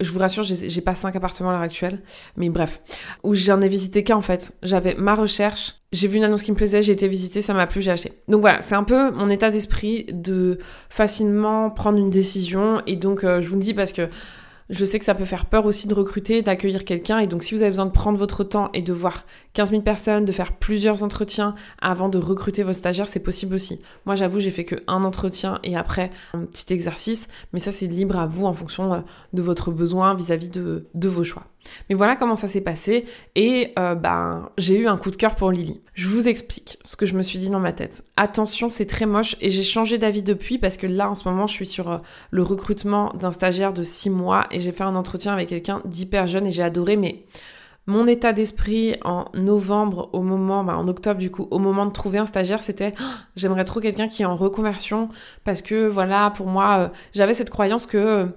je 0.00 0.10
vous 0.12 0.18
rassure, 0.20 0.44
j'ai 0.44 0.80
pas 0.80 0.94
cinq 0.94 1.16
appartements 1.16 1.50
à 1.50 1.52
l'heure 1.52 1.62
actuelle, 1.62 2.00
mais 2.36 2.48
bref, 2.50 2.80
où 3.24 3.34
j'en 3.34 3.60
ai 3.60 3.68
visité 3.68 4.04
qu'un 4.04 4.16
en 4.16 4.22
fait. 4.22 4.56
J'avais 4.62 4.94
ma 4.94 5.16
recherche, 5.16 5.74
j'ai 5.90 6.06
vu 6.06 6.18
une 6.18 6.24
annonce 6.24 6.44
qui 6.44 6.52
me 6.52 6.56
plaisait, 6.56 6.82
j'ai 6.82 6.92
été 6.92 7.08
visiter, 7.08 7.40
ça 7.40 7.52
m'a 7.52 7.66
plu, 7.66 7.82
j'ai 7.82 7.90
acheté. 7.90 8.12
Donc 8.28 8.40
voilà, 8.40 8.62
c'est 8.62 8.76
un 8.76 8.84
peu 8.84 9.10
mon 9.10 9.28
état 9.28 9.50
d'esprit 9.50 10.06
de 10.12 10.58
facilement 10.88 11.70
prendre 11.70 11.98
une 11.98 12.10
décision, 12.10 12.80
et 12.86 12.94
donc 12.94 13.24
euh, 13.24 13.42
je 13.42 13.48
vous 13.48 13.56
le 13.56 13.62
dis 13.62 13.74
parce 13.74 13.92
que 13.92 14.08
je 14.70 14.84
sais 14.84 14.98
que 14.98 15.04
ça 15.04 15.14
peut 15.14 15.24
faire 15.24 15.46
peur 15.46 15.64
aussi 15.66 15.88
de 15.88 15.94
recruter, 15.94 16.42
d'accueillir 16.42 16.84
quelqu'un. 16.84 17.18
Et 17.18 17.26
donc, 17.26 17.42
si 17.42 17.54
vous 17.54 17.62
avez 17.62 17.70
besoin 17.70 17.86
de 17.86 17.90
prendre 17.90 18.18
votre 18.18 18.44
temps 18.44 18.70
et 18.74 18.82
de 18.82 18.92
voir 18.92 19.24
15 19.54 19.70
000 19.70 19.82
personnes, 19.82 20.24
de 20.24 20.32
faire 20.32 20.52
plusieurs 20.52 21.02
entretiens 21.02 21.54
avant 21.80 22.08
de 22.08 22.18
recruter 22.18 22.62
vos 22.62 22.72
stagiaires, 22.72 23.08
c'est 23.08 23.22
possible 23.22 23.54
aussi. 23.54 23.80
Moi, 24.04 24.14
j'avoue, 24.14 24.40
j'ai 24.40 24.50
fait 24.50 24.64
que 24.64 24.76
un 24.86 25.04
entretien 25.04 25.58
et 25.64 25.76
après 25.76 26.10
un 26.34 26.44
petit 26.44 26.72
exercice. 26.72 27.28
Mais 27.52 27.60
ça, 27.60 27.70
c'est 27.70 27.86
libre 27.86 28.18
à 28.18 28.26
vous 28.26 28.44
en 28.44 28.52
fonction 28.52 28.92
euh, 28.92 29.00
de 29.32 29.42
votre 29.42 29.70
besoin 29.70 30.14
vis-à-vis 30.14 30.50
de, 30.50 30.86
de 30.94 31.08
vos 31.08 31.24
choix. 31.24 31.44
Mais 31.88 31.94
voilà 31.94 32.16
comment 32.16 32.36
ça 32.36 32.48
s'est 32.48 32.60
passé 32.60 33.04
et 33.34 33.72
euh, 33.78 33.94
ben 33.94 34.50
j'ai 34.58 34.78
eu 34.78 34.86
un 34.86 34.96
coup 34.96 35.10
de 35.10 35.16
cœur 35.16 35.34
pour 35.34 35.50
Lily. 35.50 35.80
Je 35.94 36.06
vous 36.06 36.28
explique 36.28 36.78
ce 36.84 36.96
que 36.96 37.06
je 37.06 37.14
me 37.14 37.22
suis 37.22 37.38
dit 37.38 37.50
dans 37.50 37.60
ma 37.60 37.72
tête. 37.72 38.04
Attention, 38.16 38.70
c'est 38.70 38.86
très 38.86 39.06
moche 39.06 39.36
et 39.40 39.50
j'ai 39.50 39.62
changé 39.62 39.98
d'avis 39.98 40.22
depuis 40.22 40.58
parce 40.58 40.76
que 40.76 40.86
là 40.86 41.10
en 41.10 41.14
ce 41.14 41.28
moment 41.28 41.46
je 41.46 41.54
suis 41.54 41.66
sur 41.66 41.90
euh, 41.90 41.98
le 42.30 42.42
recrutement 42.42 43.12
d'un 43.14 43.32
stagiaire 43.32 43.72
de 43.72 43.82
6 43.82 44.10
mois 44.10 44.46
et 44.50 44.60
j'ai 44.60 44.72
fait 44.72 44.84
un 44.84 44.96
entretien 44.96 45.32
avec 45.32 45.48
quelqu'un 45.48 45.82
d'hyper 45.84 46.26
jeune 46.26 46.46
et 46.46 46.50
j'ai 46.50 46.62
adoré 46.62 46.96
mais 46.96 47.24
mon 47.88 48.06
état 48.06 48.34
d'esprit 48.34 48.96
en 49.02 49.24
novembre 49.32 50.10
au 50.12 50.20
moment, 50.20 50.62
ben, 50.62 50.74
en 50.74 50.86
octobre 50.88 51.18
du 51.18 51.30
coup, 51.30 51.48
au 51.50 51.58
moment 51.58 51.86
de 51.86 51.90
trouver 51.90 52.18
un 52.18 52.26
stagiaire, 52.26 52.60
c'était 52.60 52.92
oh, 53.00 53.04
j'aimerais 53.34 53.64
trop 53.64 53.80
quelqu'un 53.80 54.08
qui 54.08 54.20
est 54.20 54.26
en 54.26 54.36
reconversion 54.36 55.08
parce 55.44 55.62
que 55.62 55.88
voilà, 55.88 56.30
pour 56.30 56.48
moi, 56.48 56.78
euh, 56.78 56.88
j'avais 57.14 57.32
cette 57.32 57.48
croyance 57.48 57.86
que 57.86 58.28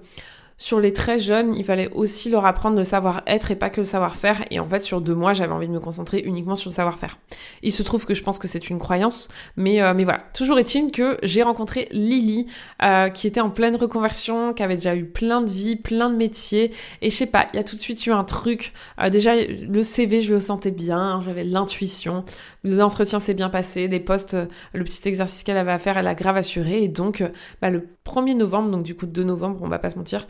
sur 0.61 0.79
les 0.79 0.93
très 0.93 1.17
jeunes, 1.17 1.55
il 1.55 1.65
fallait 1.65 1.89
aussi 1.91 2.29
leur 2.29 2.45
apprendre 2.45 2.77
le 2.77 2.83
savoir-être 2.83 3.49
et 3.49 3.55
pas 3.55 3.71
que 3.71 3.81
le 3.81 3.83
savoir-faire. 3.83 4.45
Et 4.51 4.59
en 4.59 4.67
fait, 4.67 4.83
sur 4.83 5.01
deux 5.01 5.15
mois, 5.15 5.33
j'avais 5.33 5.53
envie 5.53 5.67
de 5.67 5.73
me 5.73 5.79
concentrer 5.79 6.19
uniquement 6.19 6.55
sur 6.55 6.69
le 6.69 6.75
savoir-faire. 6.75 7.17
Il 7.63 7.71
se 7.71 7.81
trouve 7.81 8.05
que 8.05 8.13
je 8.13 8.21
pense 8.21 8.37
que 8.37 8.47
c'est 8.47 8.69
une 8.69 8.77
croyance, 8.77 9.27
mais, 9.57 9.81
euh, 9.81 9.95
mais 9.95 10.03
voilà. 10.03 10.19
Toujours 10.35 10.59
est-il 10.59 10.91
que 10.91 11.17
j'ai 11.23 11.41
rencontré 11.41 11.87
Lily, 11.89 12.45
euh, 12.83 13.09
qui 13.09 13.25
était 13.25 13.41
en 13.41 13.49
pleine 13.49 13.75
reconversion, 13.75 14.53
qui 14.53 14.61
avait 14.61 14.75
déjà 14.75 14.95
eu 14.95 15.05
plein 15.05 15.41
de 15.41 15.49
vies, 15.49 15.77
plein 15.77 16.11
de 16.11 16.15
métiers. 16.15 16.71
Et 17.01 17.09
je 17.09 17.15
sais 17.15 17.25
pas, 17.25 17.47
il 17.53 17.57
y 17.57 17.59
a 17.59 17.63
tout 17.63 17.75
de 17.75 17.81
suite 17.81 18.05
eu 18.05 18.11
un 18.11 18.23
truc. 18.23 18.73
Euh, 19.01 19.09
déjà, 19.09 19.33
le 19.35 19.81
CV, 19.81 20.21
je 20.21 20.31
le 20.31 20.39
sentais 20.39 20.69
bien, 20.69 21.21
j'avais 21.25 21.43
l'intuition. 21.43 22.23
L'entretien 22.63 23.19
s'est 23.19 23.33
bien 23.33 23.49
passé, 23.49 23.87
les 23.87 23.99
postes, 23.99 24.37
le 24.73 24.83
petit 24.83 25.07
exercice 25.07 25.41
qu'elle 25.41 25.57
avait 25.57 25.71
à 25.71 25.79
faire, 25.79 25.97
elle 25.97 26.05
a 26.05 26.13
grave 26.13 26.37
assuré. 26.37 26.83
Et 26.83 26.87
donc, 26.87 27.23
bah, 27.63 27.71
le 27.71 27.87
1er 28.05 28.35
novembre, 28.35 28.71
donc 28.71 28.83
du 28.83 28.95
coup 28.95 29.05
2 29.05 29.23
novembre, 29.23 29.59
on 29.61 29.67
va 29.67 29.79
pas 29.79 29.89
se 29.89 29.97
mentir, 29.97 30.27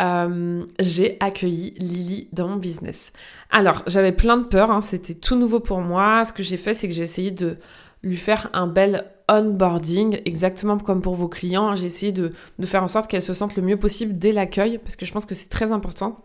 euh, 0.00 0.64
j'ai 0.78 1.16
accueilli 1.20 1.74
Lily 1.78 2.28
dans 2.32 2.48
mon 2.48 2.56
business. 2.56 3.12
Alors, 3.50 3.82
j'avais 3.86 4.12
plein 4.12 4.36
de 4.36 4.44
peur, 4.44 4.70
hein, 4.70 4.82
c'était 4.82 5.14
tout 5.14 5.36
nouveau 5.36 5.60
pour 5.60 5.80
moi. 5.80 6.24
Ce 6.24 6.32
que 6.32 6.42
j'ai 6.42 6.56
fait, 6.56 6.74
c'est 6.74 6.88
que 6.88 6.94
j'ai 6.94 7.02
essayé 7.02 7.30
de 7.30 7.58
lui 8.02 8.16
faire 8.16 8.50
un 8.52 8.66
bel 8.66 9.04
onboarding, 9.28 10.20
exactement 10.24 10.78
comme 10.78 11.02
pour 11.02 11.14
vos 11.14 11.28
clients. 11.28 11.76
J'ai 11.76 11.86
essayé 11.86 12.12
de, 12.12 12.32
de 12.58 12.66
faire 12.66 12.82
en 12.82 12.88
sorte 12.88 13.10
qu'elle 13.10 13.22
se 13.22 13.34
sente 13.34 13.56
le 13.56 13.62
mieux 13.62 13.78
possible 13.78 14.18
dès 14.18 14.32
l'accueil, 14.32 14.78
parce 14.78 14.96
que 14.96 15.06
je 15.06 15.12
pense 15.12 15.26
que 15.26 15.34
c'est 15.34 15.48
très 15.48 15.72
important. 15.72 16.24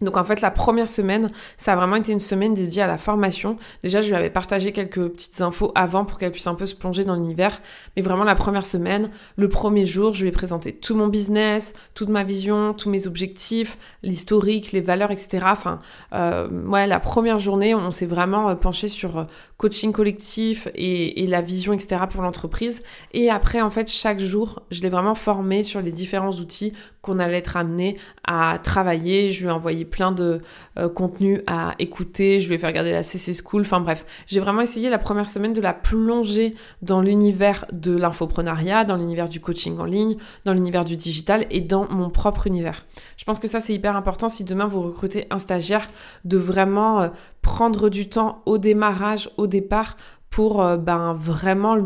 Donc 0.00 0.16
en 0.16 0.24
fait, 0.24 0.40
la 0.40 0.50
première 0.50 0.88
semaine, 0.88 1.30
ça 1.56 1.72
a 1.72 1.76
vraiment 1.76 1.96
été 1.96 2.12
une 2.12 2.20
semaine 2.20 2.54
dédiée 2.54 2.82
à 2.82 2.86
la 2.86 2.98
formation. 2.98 3.56
Déjà, 3.82 4.00
je 4.00 4.08
lui 4.08 4.14
avais 4.14 4.30
partagé 4.30 4.72
quelques 4.72 5.08
petites 5.08 5.40
infos 5.40 5.72
avant 5.74 6.04
pour 6.04 6.18
qu'elle 6.18 6.32
puisse 6.32 6.46
un 6.46 6.54
peu 6.54 6.66
se 6.66 6.74
plonger 6.74 7.04
dans 7.04 7.14
l'univers. 7.14 7.60
Mais 7.96 8.02
vraiment, 8.02 8.24
la 8.24 8.34
première 8.34 8.66
semaine, 8.66 9.10
le 9.36 9.48
premier 9.48 9.86
jour, 9.86 10.14
je 10.14 10.22
lui 10.22 10.28
ai 10.28 10.32
présenté 10.32 10.72
tout 10.72 10.94
mon 10.94 11.08
business, 11.08 11.74
toute 11.94 12.08
ma 12.08 12.24
vision, 12.24 12.74
tous 12.74 12.90
mes 12.90 13.06
objectifs, 13.06 13.78
l'historique, 14.02 14.72
les 14.72 14.80
valeurs, 14.80 15.10
etc. 15.10 15.46
Enfin, 15.46 15.80
euh, 16.12 16.48
ouais, 16.66 16.86
la 16.86 17.00
première 17.00 17.38
journée, 17.38 17.74
on 17.74 17.90
s'est 17.90 18.06
vraiment 18.06 18.50
euh, 18.50 18.54
penché 18.54 18.88
sur 18.88 19.18
euh, 19.18 19.24
coaching 19.56 19.92
collectif 19.92 20.68
et, 20.74 21.26
la 21.26 21.40
vision, 21.40 21.72
etc. 21.72 22.02
pour 22.10 22.22
l'entreprise. 22.22 22.82
Et 23.12 23.30
après, 23.30 23.60
en 23.60 23.70
fait, 23.70 23.90
chaque 23.90 24.20
jour, 24.20 24.62
je 24.70 24.80
l'ai 24.82 24.88
vraiment 24.88 25.14
formé 25.14 25.62
sur 25.62 25.80
les 25.80 25.90
différents 25.90 26.32
outils 26.32 26.72
qu'on 27.02 27.18
allait 27.18 27.38
être 27.38 27.56
amené 27.56 27.96
à 28.24 28.58
travailler. 28.62 29.32
Je 29.32 29.42
lui 29.42 29.48
ai 29.48 29.52
envoyé 29.52 29.84
plein 29.86 30.12
de 30.12 30.40
euh, 30.78 30.88
contenus 30.88 31.40
à 31.46 31.74
écouter. 31.78 32.40
Je 32.40 32.48
lui 32.48 32.54
ai 32.56 32.58
fait 32.58 32.66
regarder 32.66 32.92
la 32.92 33.02
CC 33.02 33.32
School. 33.32 33.62
Enfin 33.62 33.80
bref, 33.80 34.04
j'ai 34.26 34.40
vraiment 34.40 34.60
essayé 34.60 34.90
la 34.90 34.98
première 34.98 35.28
semaine 35.28 35.52
de 35.52 35.60
la 35.60 35.72
plonger 35.72 36.54
dans 36.82 37.00
l'univers 37.00 37.64
de 37.72 37.96
l'infoprenariat, 37.96 38.84
dans 38.84 38.96
l'univers 38.96 39.28
du 39.28 39.40
coaching 39.40 39.78
en 39.78 39.84
ligne, 39.84 40.16
dans 40.44 40.52
l'univers 40.52 40.84
du 40.84 40.96
digital 40.96 41.46
et 41.50 41.60
dans 41.60 41.88
mon 41.90 42.10
propre 42.10 42.46
univers. 42.46 42.86
Je 43.16 43.24
pense 43.24 43.38
que 43.38 43.48
ça 43.48 43.60
c'est 43.60 43.74
hyper 43.74 43.96
important 43.96 44.28
si 44.28 44.44
demain 44.44 44.66
vous 44.66 44.82
recrutez 44.82 45.26
un 45.30 45.38
stagiaire 45.38 45.88
de 46.24 46.36
vraiment 46.36 47.00
euh, 47.00 47.08
prendre 47.42 47.88
du 47.88 48.08
temps 48.08 48.42
au 48.46 48.58
démarrage, 48.58 49.30
au 49.36 49.46
départ 49.46 49.96
pour 50.30 50.62
euh, 50.62 50.76
ben 50.76 51.14
vraiment 51.14 51.78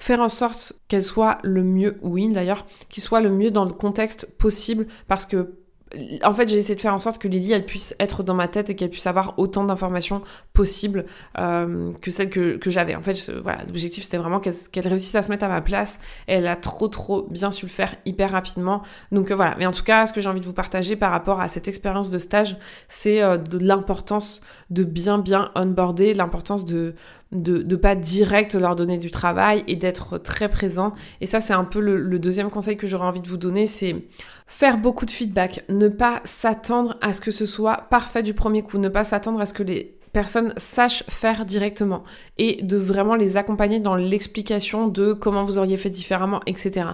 faire 0.00 0.20
en 0.20 0.28
sorte 0.28 0.72
qu'elle 0.88 1.04
soit 1.04 1.38
le 1.42 1.62
mieux, 1.62 1.98
oui 2.02 2.28
d'ailleurs, 2.32 2.64
qu'il 2.88 3.02
soit 3.02 3.20
le 3.20 3.30
mieux 3.30 3.50
dans 3.50 3.64
le 3.64 3.72
contexte 3.72 4.26
possible 4.38 4.86
parce 5.06 5.26
que 5.26 5.59
en 6.22 6.34
fait, 6.34 6.48
j'ai 6.48 6.56
essayé 6.56 6.76
de 6.76 6.80
faire 6.80 6.94
en 6.94 6.98
sorte 7.00 7.18
que 7.18 7.26
Lily, 7.26 7.52
elle 7.52 7.64
puisse 7.64 7.96
être 7.98 8.22
dans 8.22 8.34
ma 8.34 8.46
tête 8.46 8.70
et 8.70 8.76
qu'elle 8.76 8.90
puisse 8.90 9.06
avoir 9.08 9.38
autant 9.38 9.64
d'informations 9.64 10.22
possibles 10.52 11.04
euh, 11.38 11.92
que 12.00 12.10
celles 12.10 12.30
que, 12.30 12.56
que 12.58 12.70
j'avais. 12.70 12.94
En 12.94 13.02
fait, 13.02 13.30
voilà, 13.42 13.64
l'objectif, 13.66 14.04
c'était 14.04 14.16
vraiment 14.16 14.38
qu'elle 14.38 14.88
réussisse 14.88 15.14
à 15.16 15.22
se 15.22 15.30
mettre 15.30 15.44
à 15.44 15.48
ma 15.48 15.60
place. 15.60 15.98
Elle 16.28 16.46
a 16.46 16.54
trop, 16.54 16.86
trop 16.88 17.22
bien 17.30 17.50
su 17.50 17.66
le 17.66 17.70
faire 17.70 17.96
hyper 18.06 18.30
rapidement. 18.30 18.82
Donc 19.10 19.30
euh, 19.30 19.34
voilà. 19.34 19.56
Mais 19.58 19.66
en 19.66 19.72
tout 19.72 19.82
cas, 19.82 20.06
ce 20.06 20.12
que 20.12 20.20
j'ai 20.20 20.28
envie 20.28 20.40
de 20.40 20.46
vous 20.46 20.52
partager 20.52 20.94
par 20.94 21.10
rapport 21.10 21.40
à 21.40 21.48
cette 21.48 21.66
expérience 21.66 22.10
de 22.10 22.18
stage, 22.18 22.56
c'est 22.86 23.20
euh, 23.20 23.36
de 23.36 23.58
l'importance 23.58 24.42
de 24.70 24.84
bien, 24.84 25.18
bien 25.18 25.50
onboarder, 25.56 26.14
l'importance 26.14 26.64
de 26.64 26.94
de 27.32 27.62
ne 27.62 27.76
pas 27.76 27.94
direct 27.94 28.54
leur 28.54 28.74
donner 28.74 28.98
du 28.98 29.10
travail 29.10 29.62
et 29.68 29.76
d'être 29.76 30.18
très 30.18 30.48
présent. 30.48 30.94
Et 31.20 31.26
ça, 31.26 31.40
c'est 31.40 31.52
un 31.52 31.64
peu 31.64 31.80
le, 31.80 32.18
deuxième 32.18 32.50
conseil 32.50 32.76
que 32.76 32.86
j'aurais 32.86 33.06
envie 33.06 33.20
de 33.20 33.28
vous 33.28 33.36
donner, 33.36 33.66
c'est 33.66 34.04
faire 34.46 34.78
beaucoup 34.78 35.06
de 35.06 35.10
feedback, 35.10 35.64
ne 35.68 35.88
pas 35.88 36.20
s'attendre 36.24 36.96
à 37.00 37.12
ce 37.12 37.20
que 37.20 37.30
ce 37.30 37.46
soit 37.46 37.86
parfait 37.88 38.22
du 38.22 38.34
premier 38.34 38.62
coup, 38.62 38.78
ne 38.78 38.88
pas 38.88 39.04
s'attendre 39.04 39.40
à 39.40 39.46
ce 39.46 39.54
que 39.54 39.62
les 39.62 39.99
personnes 40.12 40.52
sachent 40.56 41.04
faire 41.08 41.44
directement 41.44 42.02
et 42.38 42.62
de 42.62 42.76
vraiment 42.76 43.14
les 43.14 43.36
accompagner 43.36 43.80
dans 43.80 43.94
l'explication 43.94 44.88
de 44.88 45.12
comment 45.12 45.44
vous 45.44 45.58
auriez 45.58 45.76
fait 45.76 45.90
différemment, 45.90 46.40
etc. 46.46 46.86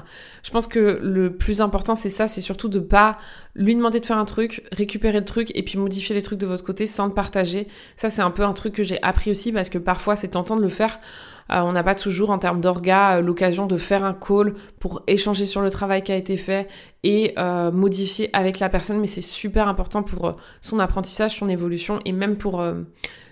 Je 0.42 0.50
pense 0.50 0.66
que 0.66 1.00
le 1.02 1.37
plus 1.37 1.61
important 1.61 1.94
c'est 1.94 2.11
ça, 2.11 2.26
c'est 2.26 2.40
surtout 2.40 2.68
de 2.68 2.80
pas 2.80 3.18
lui 3.54 3.75
demander 3.75 4.00
de 4.00 4.06
faire 4.06 4.18
un 4.18 4.25
truc, 4.25 4.64
récupérer 4.73 5.20
le 5.20 5.25
truc 5.25 5.50
et 5.54 5.62
puis 5.62 5.78
modifier 5.78 6.14
les 6.14 6.23
trucs 6.23 6.38
de 6.38 6.46
votre 6.46 6.64
côté 6.64 6.87
sans 6.87 7.06
le 7.06 7.14
partager. 7.14 7.68
Ça 7.96 8.11
c'est 8.11 8.23
un 8.23 8.30
peu 8.30 8.44
un 8.44 8.52
truc 8.52 8.75
que 8.75 8.82
j'ai 8.82 9.02
appris 9.02 9.30
aussi 9.30 9.52
parce 9.52 9.70
que 9.70 9.78
parfois 9.78 10.16
c'est 10.16 10.28
tentant 10.28 10.56
de 10.56 10.62
le 10.62 10.68
faire. 10.68 11.00
Euh, 11.50 11.60
on 11.60 11.72
n'a 11.72 11.82
pas 11.82 11.94
toujours 11.94 12.30
en 12.30 12.38
termes 12.38 12.60
d'orga 12.60 13.16
euh, 13.16 13.20
l'occasion 13.20 13.66
de 13.66 13.76
faire 13.76 14.04
un 14.04 14.14
call 14.14 14.54
pour 14.80 15.02
échanger 15.06 15.44
sur 15.44 15.60
le 15.60 15.70
travail 15.70 16.02
qui 16.02 16.12
a 16.12 16.16
été 16.16 16.36
fait 16.36 16.68
et 17.02 17.34
euh, 17.38 17.70
modifier 17.70 18.30
avec 18.32 18.58
la 18.58 18.68
personne, 18.68 18.98
mais 18.98 19.06
c'est 19.06 19.22
super 19.22 19.68
important 19.68 20.02
pour 20.02 20.36
son 20.60 20.78
apprentissage, 20.78 21.36
son 21.36 21.48
évolution 21.48 22.00
et 22.04 22.12
même 22.12 22.36
pour 22.36 22.64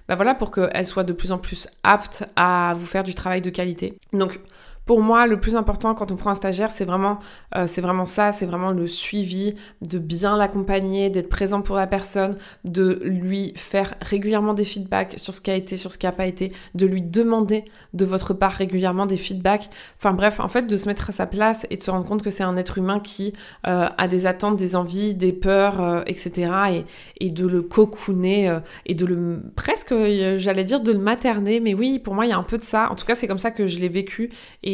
bah 0.07 0.17
voilà, 0.17 0.35
pour 0.35 0.51
qu'elle 0.51 0.87
soit 0.87 1.03
de 1.03 1.15
plus 1.15 1.33
en 1.33 1.39
plus 1.39 1.67
apte 1.83 2.29
à 2.37 2.75
vous 2.79 2.87
faire 2.87 3.05
du 3.05 3.15
travail 3.15 3.41
de 3.41 3.51
qualité. 3.51 3.97
Donc 4.13 4.39
pour 4.87 5.01
moi, 5.01 5.27
le 5.27 5.41
plus 5.41 5.57
important 5.57 5.95
quand 5.95 6.13
on 6.13 6.17
prend 6.17 6.31
un 6.31 6.35
stagiaire, 6.35 6.71
c'est 6.71 6.85
vraiment, 6.85 7.19
euh, 7.57 7.67
c'est 7.67 7.81
vraiment 7.81 8.07
ça, 8.07 8.33
c'est 8.33 8.47
vraiment 8.47 8.71
le 8.71 8.87
suivi, 8.87 9.55
de 9.83 9.99
bien 9.99 10.37
l'accompagner, 10.37 11.11
d'être 11.11 11.29
présent 11.29 11.63
pour 11.63 11.77
la 11.77 11.87
personne, 11.87 12.37
de 12.65 13.01
lui 13.05 13.53
faire 13.57 13.95
régulièrement 14.03 14.53
des 14.53 14.65
feedbacks 14.65 15.15
sur 15.17 15.33
ce 15.33 15.41
qui 15.41 15.51
a 15.51 15.55
été, 15.55 15.77
sur 15.77 15.91
ce 15.91 15.99
qui 15.99 16.07
n'a 16.07 16.13
pas 16.13 16.27
été, 16.27 16.53
de 16.75 16.87
lui 16.87 17.03
demander 17.03 17.65
de 17.95 18.05
votre 18.05 18.35
part 18.35 18.53
régulièrement 18.53 19.07
des 19.07 19.17
feedbacks. 19.17 19.71
Enfin 19.97 20.13
bref, 20.13 20.39
en 20.41 20.49
fait, 20.49 20.67
de 20.67 20.77
se 20.77 20.87
mettre 20.87 21.09
à 21.09 21.13
sa 21.13 21.27
place 21.27 21.67
et 21.71 21.77
de 21.77 21.83
se 21.83 21.91
rendre 21.91 22.05
compte 22.05 22.23
que 22.23 22.31
c'est 22.31 22.45
un 22.45 22.57
être 22.57 22.77
humain 22.77 23.01
qui 23.01 23.33
euh, 23.67 23.89
a 23.97 24.09
des 24.09 24.27
attentes, 24.27 24.57
des 24.57 24.77
envies, 24.77 25.15
des 25.15 25.33
peurs, 25.33 25.81
euh, 25.81 26.03
etc. 26.07 26.51
Et, 26.71 27.27
et, 27.27 27.31
de 27.31 27.47
le 27.47 27.63
cocooner 27.63 28.59
et 28.87 28.95
de 28.95 29.07
le 29.07 29.43
presque, 29.57 29.95
j'allais 30.37 30.65
dire, 30.65 30.81
de 30.81 30.93
le 30.93 30.99
materner. 30.99 31.59
Mais 31.59 31.75
oui, 31.75 31.99
pour 31.99 32.15
moi, 32.15 32.27
il 32.27 32.29
y 32.29 32.33
a 32.33 32.39
un 32.39 32.43
peu 32.43 32.59
de 32.59 32.63
ça. 32.63 32.91
En 32.91 32.95
tout 32.95 33.05
cas, 33.05 33.15
c'est 33.15 33.27
comme 33.27 33.39
ça 33.39 33.51
que 33.51 33.67
je 33.67 33.79
l'ai 33.79 33.89
vécu 33.89 34.31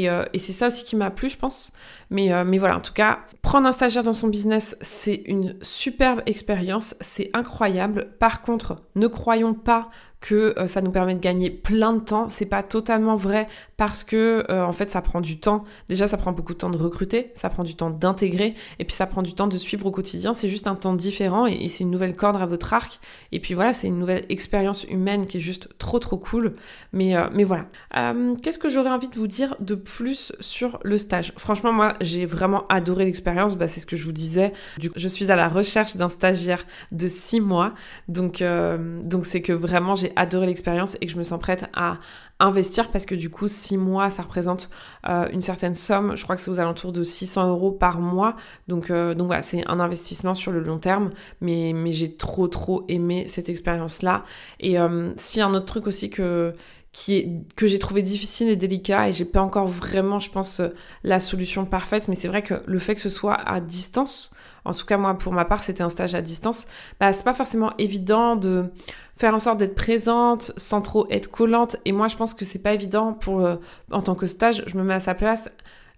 euh, 0.09 0.25
et, 0.33 0.39
c'est 0.39 0.53
ça 0.53 0.69
aussi 0.69 0.85
qui 0.85 0.97
m'a 0.97 1.11
plu, 1.11 1.29
je 1.29 1.37
pense. 1.37 1.73
Mais, 2.11 2.33
euh, 2.33 2.45
mais 2.45 2.59
voilà, 2.59 2.77
en 2.77 2.81
tout 2.81 2.93
cas, 2.93 3.21
prendre 3.43 3.67
un 3.67 3.73
stagiaire 3.73 4.03
dans 4.03 4.13
son 4.13 4.29
business, 4.29 4.77
c'est 4.81 5.23
une 5.27 5.57
superbe 5.63 6.23
expérience, 6.27 6.95
c'est 7.01 7.31
incroyable. 7.35 8.13
Par 8.19 8.43
contre, 8.43 8.83
ne 8.95 9.07
croyons 9.07 9.55
pas 9.55 9.91
que 10.21 10.55
euh, 10.59 10.67
ça 10.67 10.83
nous 10.83 10.91
permet 10.91 11.15
de 11.15 11.21
gagner 11.21 11.51
plein 11.51 11.95
de 11.95 12.01
temps. 12.01 12.29
C'est 12.29 12.47
pas 12.47 12.63
totalement 12.63 13.17
vrai 13.17 13.47
parce 13.77 14.05
que 14.05 14.45
euh, 14.51 14.65
en 14.65 14.73
fait 14.73 14.91
ça 14.91 15.01
prend 15.01 15.21
du 15.21 15.41
temps. 15.41 15.65
Déjà 15.89 16.07
ça 16.07 16.17
prend 16.17 16.33
beaucoup 16.33 16.53
de 16.53 16.59
temps 16.59 16.71
de 16.71 16.77
recruter, 16.77 17.31
ça 17.35 17.49
prend 17.49 17.65
du 17.65 17.75
temps 17.75 17.91
d'intégrer 17.91 18.55
et 18.79 18.85
puis 18.85 18.95
ça 18.95 19.07
prend 19.07 19.23
du 19.23 19.35
temps 19.35 19.47
de 19.47 19.57
suivre 19.57 19.87
au 19.87 19.91
quotidien. 19.91 20.35
C'est 20.35 20.49
juste 20.49 20.67
un 20.67 20.75
temps 20.75 20.95
différent 20.95 21.47
et, 21.47 21.69
c'est 21.69 21.85
une 21.85 21.91
nouvelle 21.91 22.17
corde 22.17 22.37
à 22.37 22.47
votre 22.47 22.75
arc. 22.75 23.01
Et 23.33 23.41
puis 23.41 23.55
voilà, 23.55 23.73
c'est 23.73 23.87
une 23.89 23.99
nouvelle 23.99 24.27
expérience 24.29 24.85
humaine 24.85 25.25
qui 25.25 25.39
est 25.39 25.41
juste 25.41 25.69
trop 25.79 25.99
trop 25.99 26.19
cool. 26.19 26.55
Mais 26.93 27.17
euh, 27.17 27.29
mais 27.33 27.45
voilà. 27.45 27.67
Qu'est-ce 28.43 28.59
que 28.59 28.69
j'aurais 28.69 28.91
envie 28.91 29.09
de 29.09 29.17
vous 29.17 29.27
dire 29.27 29.57
de 29.61 29.75
plus 29.75 30.33
sur 30.41 30.79
le 30.83 30.99
stage? 30.99 31.33
Franchement 31.39 31.73
moi 31.73 31.95
j'ai 32.03 32.27
vraiment 32.27 32.67
adoré 32.69 33.07
l'expérience. 33.07 33.57
Bah, 33.57 33.69
c'est 33.69 33.81
ce 33.81 33.87
que 33.87 33.97
je 33.97 34.05
vous 34.05 34.13
disais. 34.13 34.53
Du 34.79 34.91
coup, 34.91 34.99
je 34.99 35.09
suis 35.09 35.31
à 35.31 35.37
la 35.37 35.49
recherche 35.49 35.97
d'un 35.97 36.09
stagiaire 36.11 36.67
de 36.93 37.09
six 37.09 37.41
mois. 37.41 37.73
Donc 38.09 38.45
donc 39.03 39.25
c'est 39.25 39.41
que 39.41 39.53
vraiment 39.53 39.95
j'ai 39.95 40.10
adoré 40.17 40.47
l'expérience 40.47 40.97
et 41.01 41.07
que 41.07 41.13
je 41.13 41.19
me 41.19 41.25
sens 41.25 41.41
prête 41.41 41.67
à 41.75 41.99
investir 42.41 42.91
parce 42.91 43.07
que 43.07 43.15
du 43.15 43.31
coup, 43.31 43.49
6 43.49 43.77
mois, 43.77 44.11
ça 44.11 44.23
représente 44.23 44.71
euh, 45.09 45.29
une 45.33 45.43
certaine 45.43 45.75
somme. 45.75 46.17
Je 46.17 46.25
crois 46.25 46.37
que 46.37 46.43
c'est 46.43 46.51
aux 46.51 46.61
alentours 46.61 46.93
de 46.93 47.05
600 47.05 47.49
euros 47.51 47.71
par 47.71 48.01
mois. 48.01 48.37
Donc, 48.67 48.91
euh, 48.91 49.15
donc 49.15 49.27
voilà, 49.27 49.43
c'est 49.43 49.67
un 49.69 49.79
investissement 49.79 50.35
sur 50.35 50.51
le 50.51 50.61
long 50.61 50.79
terme. 50.79 51.11
Mais, 51.41 51.73
mais 51.75 51.93
j'ai 51.93 52.15
trop, 52.17 52.49
trop 52.49 52.85
aimé 52.89 53.25
cette 53.27 53.49
expérience-là. 53.49 54.25
Et 54.59 54.79
euh, 54.79 55.13
si 55.17 55.41
un 55.41 55.53
autre 55.55 55.67
truc 55.67 55.87
aussi 55.87 56.11
que 56.11 56.55
qui 56.93 57.17
est, 57.17 57.55
que 57.57 57.67
j'ai 57.67 57.79
trouvé 57.79 58.03
difficile 58.03 58.49
et 58.49 58.57
délicat 58.57 59.09
et 59.09 59.13
j'ai 59.13 59.25
pas 59.25 59.41
encore 59.41 59.69
vraiment, 59.69 60.21
je 60.21 60.31
pense, 60.31 60.61
la 61.05 61.21
solution 61.21 61.65
parfaite. 61.65 62.09
Mais 62.09 62.15
c'est 62.15 62.29
vrai 62.29 62.43
que 62.43 62.63
le 62.67 62.79
fait 62.79 62.95
que 62.95 63.01
ce 63.01 63.09
soit 63.09 63.35
à 63.35 63.61
distance, 63.61 64.33
en 64.65 64.73
tout 64.73 64.85
cas 64.87 64.97
moi 64.97 65.15
pour 65.15 65.33
ma 65.33 65.45
part 65.45 65.63
c'était 65.63 65.83
un 65.83 65.89
stage 65.89 66.15
à 66.15 66.23
distance, 66.23 66.67
bah 66.99 67.13
c'est 67.13 67.25
pas 67.25 67.35
forcément 67.35 67.73
évident 67.79 68.37
de 68.37 68.67
faire 69.17 69.35
en 69.35 69.39
sorte 69.39 69.59
d'être 69.59 69.75
présente 69.75 70.53
sans 70.57 70.81
trop 70.81 71.07
être 71.11 71.31
collante 71.31 71.77
et 71.85 71.93
moi 71.93 72.09
je 72.09 72.17
pense 72.17 72.35
que 72.35 72.45
c'est 72.45 72.59
pas 72.59 72.73
évident 72.73 73.13
pour 73.13 73.41
euh, 73.41 73.57
en 73.91 74.03
tant 74.03 74.15
que 74.15 74.27
stage, 74.27 74.65
je 74.67 74.77
me 74.77 74.83
mets 74.83 74.95
à 74.95 75.01
sa 75.01 75.15
place, 75.15 75.49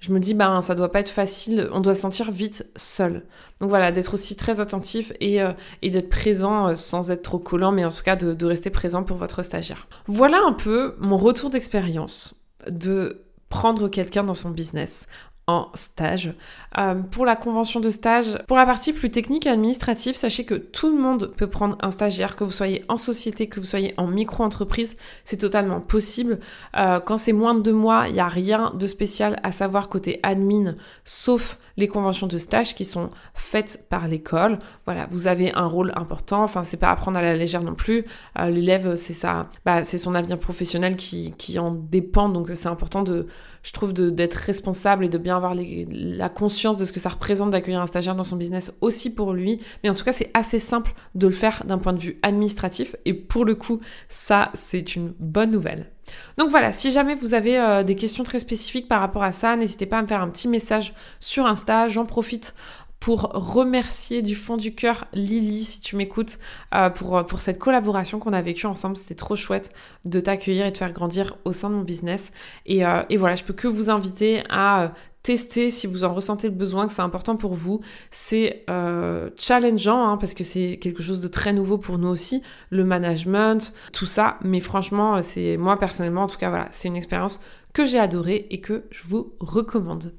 je 0.02 0.11
me 0.11 0.18
dis 0.18 0.35
ben 0.35 0.61
ça 0.62 0.75
doit 0.75 0.90
pas 0.90 0.99
être 0.99 1.11
facile, 1.11 1.68
on 1.73 1.80
doit 1.80 1.94
se 1.94 2.00
sentir 2.00 2.32
vite 2.32 2.66
seul. 2.75 3.23
Donc 3.61 3.68
voilà, 3.68 3.92
d'être 3.92 4.14
aussi 4.14 4.35
très 4.35 4.59
attentif 4.61 5.12
et, 5.21 5.40
euh, 5.40 5.52
et 5.80 5.90
d'être 5.90 6.11
présent 6.11 6.68
euh, 6.68 6.75
sans 6.75 7.12
être 7.12 7.23
trop 7.23 7.38
collant 7.38 7.71
mais 7.71 7.85
en 7.85 7.92
tout 7.92 8.02
cas 8.02 8.16
de, 8.16 8.35
de 8.35 8.47
rester 8.47 8.68
présent 8.68 9.04
pour 9.04 9.16
votre 9.16 9.42
stagiaire. 9.42 9.87
Voilà 10.09 10.40
un 10.44 10.54
peu 10.54 10.97
mon 10.99 11.16
retour 11.16 11.50
d'expérience 11.50 12.42
de 12.68 13.23
prendre 13.49 13.88
quelqu'un 13.88 14.25
dans 14.25 14.35
son 14.35 14.50
business 14.50 15.06
en 15.46 15.68
stage. 15.75 16.34
Euh, 16.78 16.94
pour 16.94 17.26
la 17.26 17.34
convention 17.34 17.80
de 17.80 17.90
stage, 17.90 18.38
pour 18.46 18.56
la 18.56 18.64
partie 18.64 18.92
plus 18.92 19.11
technique 19.11 19.46
et 19.46 19.50
administrative, 19.50 20.14
sachez 20.14 20.44
que 20.44 20.54
tout 20.54 20.94
le 20.94 21.00
monde 21.00 21.32
peut 21.37 21.49
prendre 21.49 21.76
un 21.80 21.90
stagiaire, 21.90 22.37
que 22.37 22.44
vous 22.44 22.52
soyez 22.52 22.84
en 22.88 22.96
société, 22.96 23.49
que 23.49 23.58
vous 23.58 23.66
soyez 23.66 23.94
en 23.96 24.06
micro-entreprise, 24.06 24.96
c'est 25.25 25.38
totalement 25.38 25.80
possible. 25.80 26.38
Euh, 26.76 27.00
quand 27.00 27.16
c'est 27.16 27.32
moins 27.32 27.54
de 27.54 27.61
deux 27.61 27.72
mois, 27.72 28.06
il 28.08 28.14
n'y 28.14 28.20
a 28.20 28.28
rien 28.28 28.72
de 28.75 28.87
spécial 28.87 29.40
à 29.42 29.50
savoir 29.50 29.88
côté 29.88 30.20
admin, 30.22 30.76
sauf 31.04 31.58
les 31.76 31.88
conventions 31.88 32.26
de 32.26 32.38
stage 32.38 32.75
qui 32.75 32.84
sont 32.84 33.11
faites 33.34 33.87
par 33.88 34.06
l'école. 34.06 34.58
Voilà, 34.84 35.06
vous 35.11 35.26
avez 35.26 35.52
un 35.54 35.66
rôle 35.66 35.92
important. 35.96 36.42
Enfin, 36.42 36.64
c'est 36.64 36.76
pas 36.76 36.90
à 36.90 36.96
prendre 36.96 37.18
à 37.18 37.22
la 37.22 37.34
légère 37.34 37.62
non 37.62 37.75
plus. 37.75 38.04
Euh, 38.38 38.50
l'élève, 38.50 38.94
c'est 38.96 39.12
ça, 39.12 39.49
bah, 39.64 39.82
c'est 39.82 39.99
son 39.99 40.14
avenir 40.14 40.38
professionnel 40.38 40.96
qui, 40.96 41.32
qui 41.38 41.58
en 41.58 41.72
dépend. 41.72 42.28
Donc, 42.28 42.50
c'est 42.54 42.68
important 42.68 43.02
de, 43.02 43.26
je 43.62 43.72
trouve, 43.72 43.92
d'être 43.92 44.34
responsable 44.34 45.04
et 45.04 45.08
de 45.08 45.18
bien 45.18 45.32
avoir 45.37 45.55
la 45.57 46.29
conscience 46.29 46.77
de 46.77 46.85
ce 46.85 46.93
que 46.93 47.01
ça 47.01 47.09
représente 47.09 47.51
d'accueillir 47.51 47.81
un 47.81 47.87
stagiaire 47.87 48.15
dans 48.15 48.25
son 48.25 48.37
business 48.37 48.73
aussi 48.81 49.15
pour 49.15 49.33
lui. 49.33 49.61
Mais 49.83 49.91
en 49.91 49.95
tout 49.95 50.05
cas, 50.05 50.12
c'est 50.12 50.31
assez 50.35 50.59
simple 50.59 50.95
de 51.15 51.27
le 51.27 51.33
faire 51.33 51.65
d'un 51.65 51.79
point 51.79 51.93
de 51.93 51.99
vue 51.99 52.19
administratif. 52.23 52.97
Et 53.05 53.15
pour 53.15 53.45
le 53.45 53.55
coup, 53.55 53.81
ça, 54.09 54.51
c'est 54.55 54.97
une 54.97 55.12
bonne 55.19 55.51
nouvelle. 55.51 55.91
Donc 56.37 56.51
voilà, 56.51 56.73
si 56.73 56.91
jamais 56.91 57.15
vous 57.15 57.35
avez 57.35 57.59
euh, 57.59 57.83
des 57.83 57.95
questions 57.95 58.25
très 58.25 58.39
spécifiques 58.39 58.89
par 58.89 59.01
rapport 59.01 59.23
à 59.23 59.33
ça, 59.33 59.57
n'hésitez 59.57 59.87
pas 59.87 59.99
à 59.99 60.03
me 60.03 60.07
faire 60.07 60.21
un 60.21 60.29
petit 60.29 60.49
message 60.49 60.95
sur 61.21 61.47
Insta. 61.47 61.89
J'en 61.89 62.05
profite 62.05 62.55
pour 63.02 63.32
remercier 63.35 64.23
du 64.23 64.37
fond 64.37 64.56
du 64.56 64.76
cœur 64.76 65.06
Lily, 65.12 65.64
si 65.64 65.80
tu 65.80 65.97
m'écoutes, 65.97 66.38
euh, 66.73 66.88
pour, 66.88 67.25
pour 67.25 67.40
cette 67.40 67.59
collaboration 67.59 68.21
qu'on 68.21 68.32
a 68.32 68.40
vécue 68.42 68.66
ensemble. 68.66 68.97
C'était 68.97 69.16
trop 69.16 69.35
chouette 69.35 69.73
de 70.04 70.21
t'accueillir 70.21 70.66
et 70.66 70.71
de 70.71 70.76
faire 70.76 70.92
grandir 70.92 71.37
au 71.44 71.50
sein 71.50 71.68
de 71.68 71.75
mon 71.75 71.82
business. 71.82 72.30
Et, 72.64 72.87
euh, 72.87 73.02
voilà, 73.18 73.35
je 73.35 73.42
peux 73.42 73.54
que 73.54 73.66
vous 73.66 73.90
inviter 73.90 74.44
à 74.50 74.92
tester 75.25 75.71
si 75.71 75.88
vous 75.88 76.04
en 76.04 76.14
ressentez 76.14 76.49
le 76.49 76.54
besoin, 76.54 76.87
que 76.87 76.92
c'est 76.92 77.02
important 77.02 77.35
pour 77.35 77.54
vous. 77.54 77.80
C'est 78.12 78.64
euh, 78.71 79.30
challengeant 79.37 80.09
hein, 80.09 80.16
parce 80.16 80.35
que 80.35 80.44
c'est 80.44 80.78
quelque 80.80 81.02
chose 81.02 81.21
de 81.21 81.28
très 81.28 81.52
nouveau 81.52 81.78
pour 81.78 81.99
nous 81.99 82.09
aussi, 82.09 82.40
le 82.71 82.85
management, 82.85 83.73
tout 83.92 84.06
ça. 84.06 84.38
Mais 84.42 84.61
franchement, 84.61 85.16
euh, 85.16 85.21
c'est 85.23 85.56
moi 85.56 85.76
personnellement, 85.76 86.23
en 86.23 86.28
tout 86.28 86.38
cas, 86.38 86.50
voilà, 86.50 86.68
c'est 86.71 86.87
une 86.87 86.97
expérience 86.97 87.40
que 87.73 87.85
j'ai 87.85 87.99
adorée 87.99 88.47
et 88.50 88.61
que 88.61 88.85
je 88.90 89.02
vous 89.09 89.32
recommande. 89.40 90.12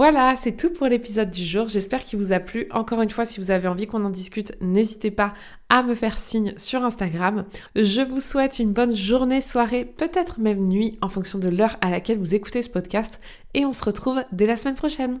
Voilà, 0.00 0.34
c'est 0.34 0.56
tout 0.56 0.70
pour 0.70 0.86
l'épisode 0.86 1.30
du 1.30 1.44
jour. 1.44 1.68
J'espère 1.68 2.02
qu'il 2.02 2.18
vous 2.18 2.32
a 2.32 2.40
plu. 2.40 2.66
Encore 2.70 3.02
une 3.02 3.10
fois, 3.10 3.26
si 3.26 3.38
vous 3.38 3.50
avez 3.50 3.68
envie 3.68 3.86
qu'on 3.86 4.02
en 4.06 4.08
discute, 4.08 4.54
n'hésitez 4.62 5.10
pas 5.10 5.34
à 5.68 5.82
me 5.82 5.94
faire 5.94 6.18
signe 6.18 6.54
sur 6.56 6.82
Instagram. 6.82 7.44
Je 7.76 8.00
vous 8.00 8.18
souhaite 8.18 8.60
une 8.60 8.72
bonne 8.72 8.96
journée, 8.96 9.42
soirée, 9.42 9.84
peut-être 9.84 10.40
même 10.40 10.66
nuit 10.66 10.96
en 11.02 11.10
fonction 11.10 11.38
de 11.38 11.50
l'heure 11.50 11.76
à 11.82 11.90
laquelle 11.90 12.18
vous 12.18 12.34
écoutez 12.34 12.62
ce 12.62 12.70
podcast 12.70 13.20
et 13.52 13.66
on 13.66 13.74
se 13.74 13.84
retrouve 13.84 14.24
dès 14.32 14.46
la 14.46 14.56
semaine 14.56 14.74
prochaine. 14.74 15.20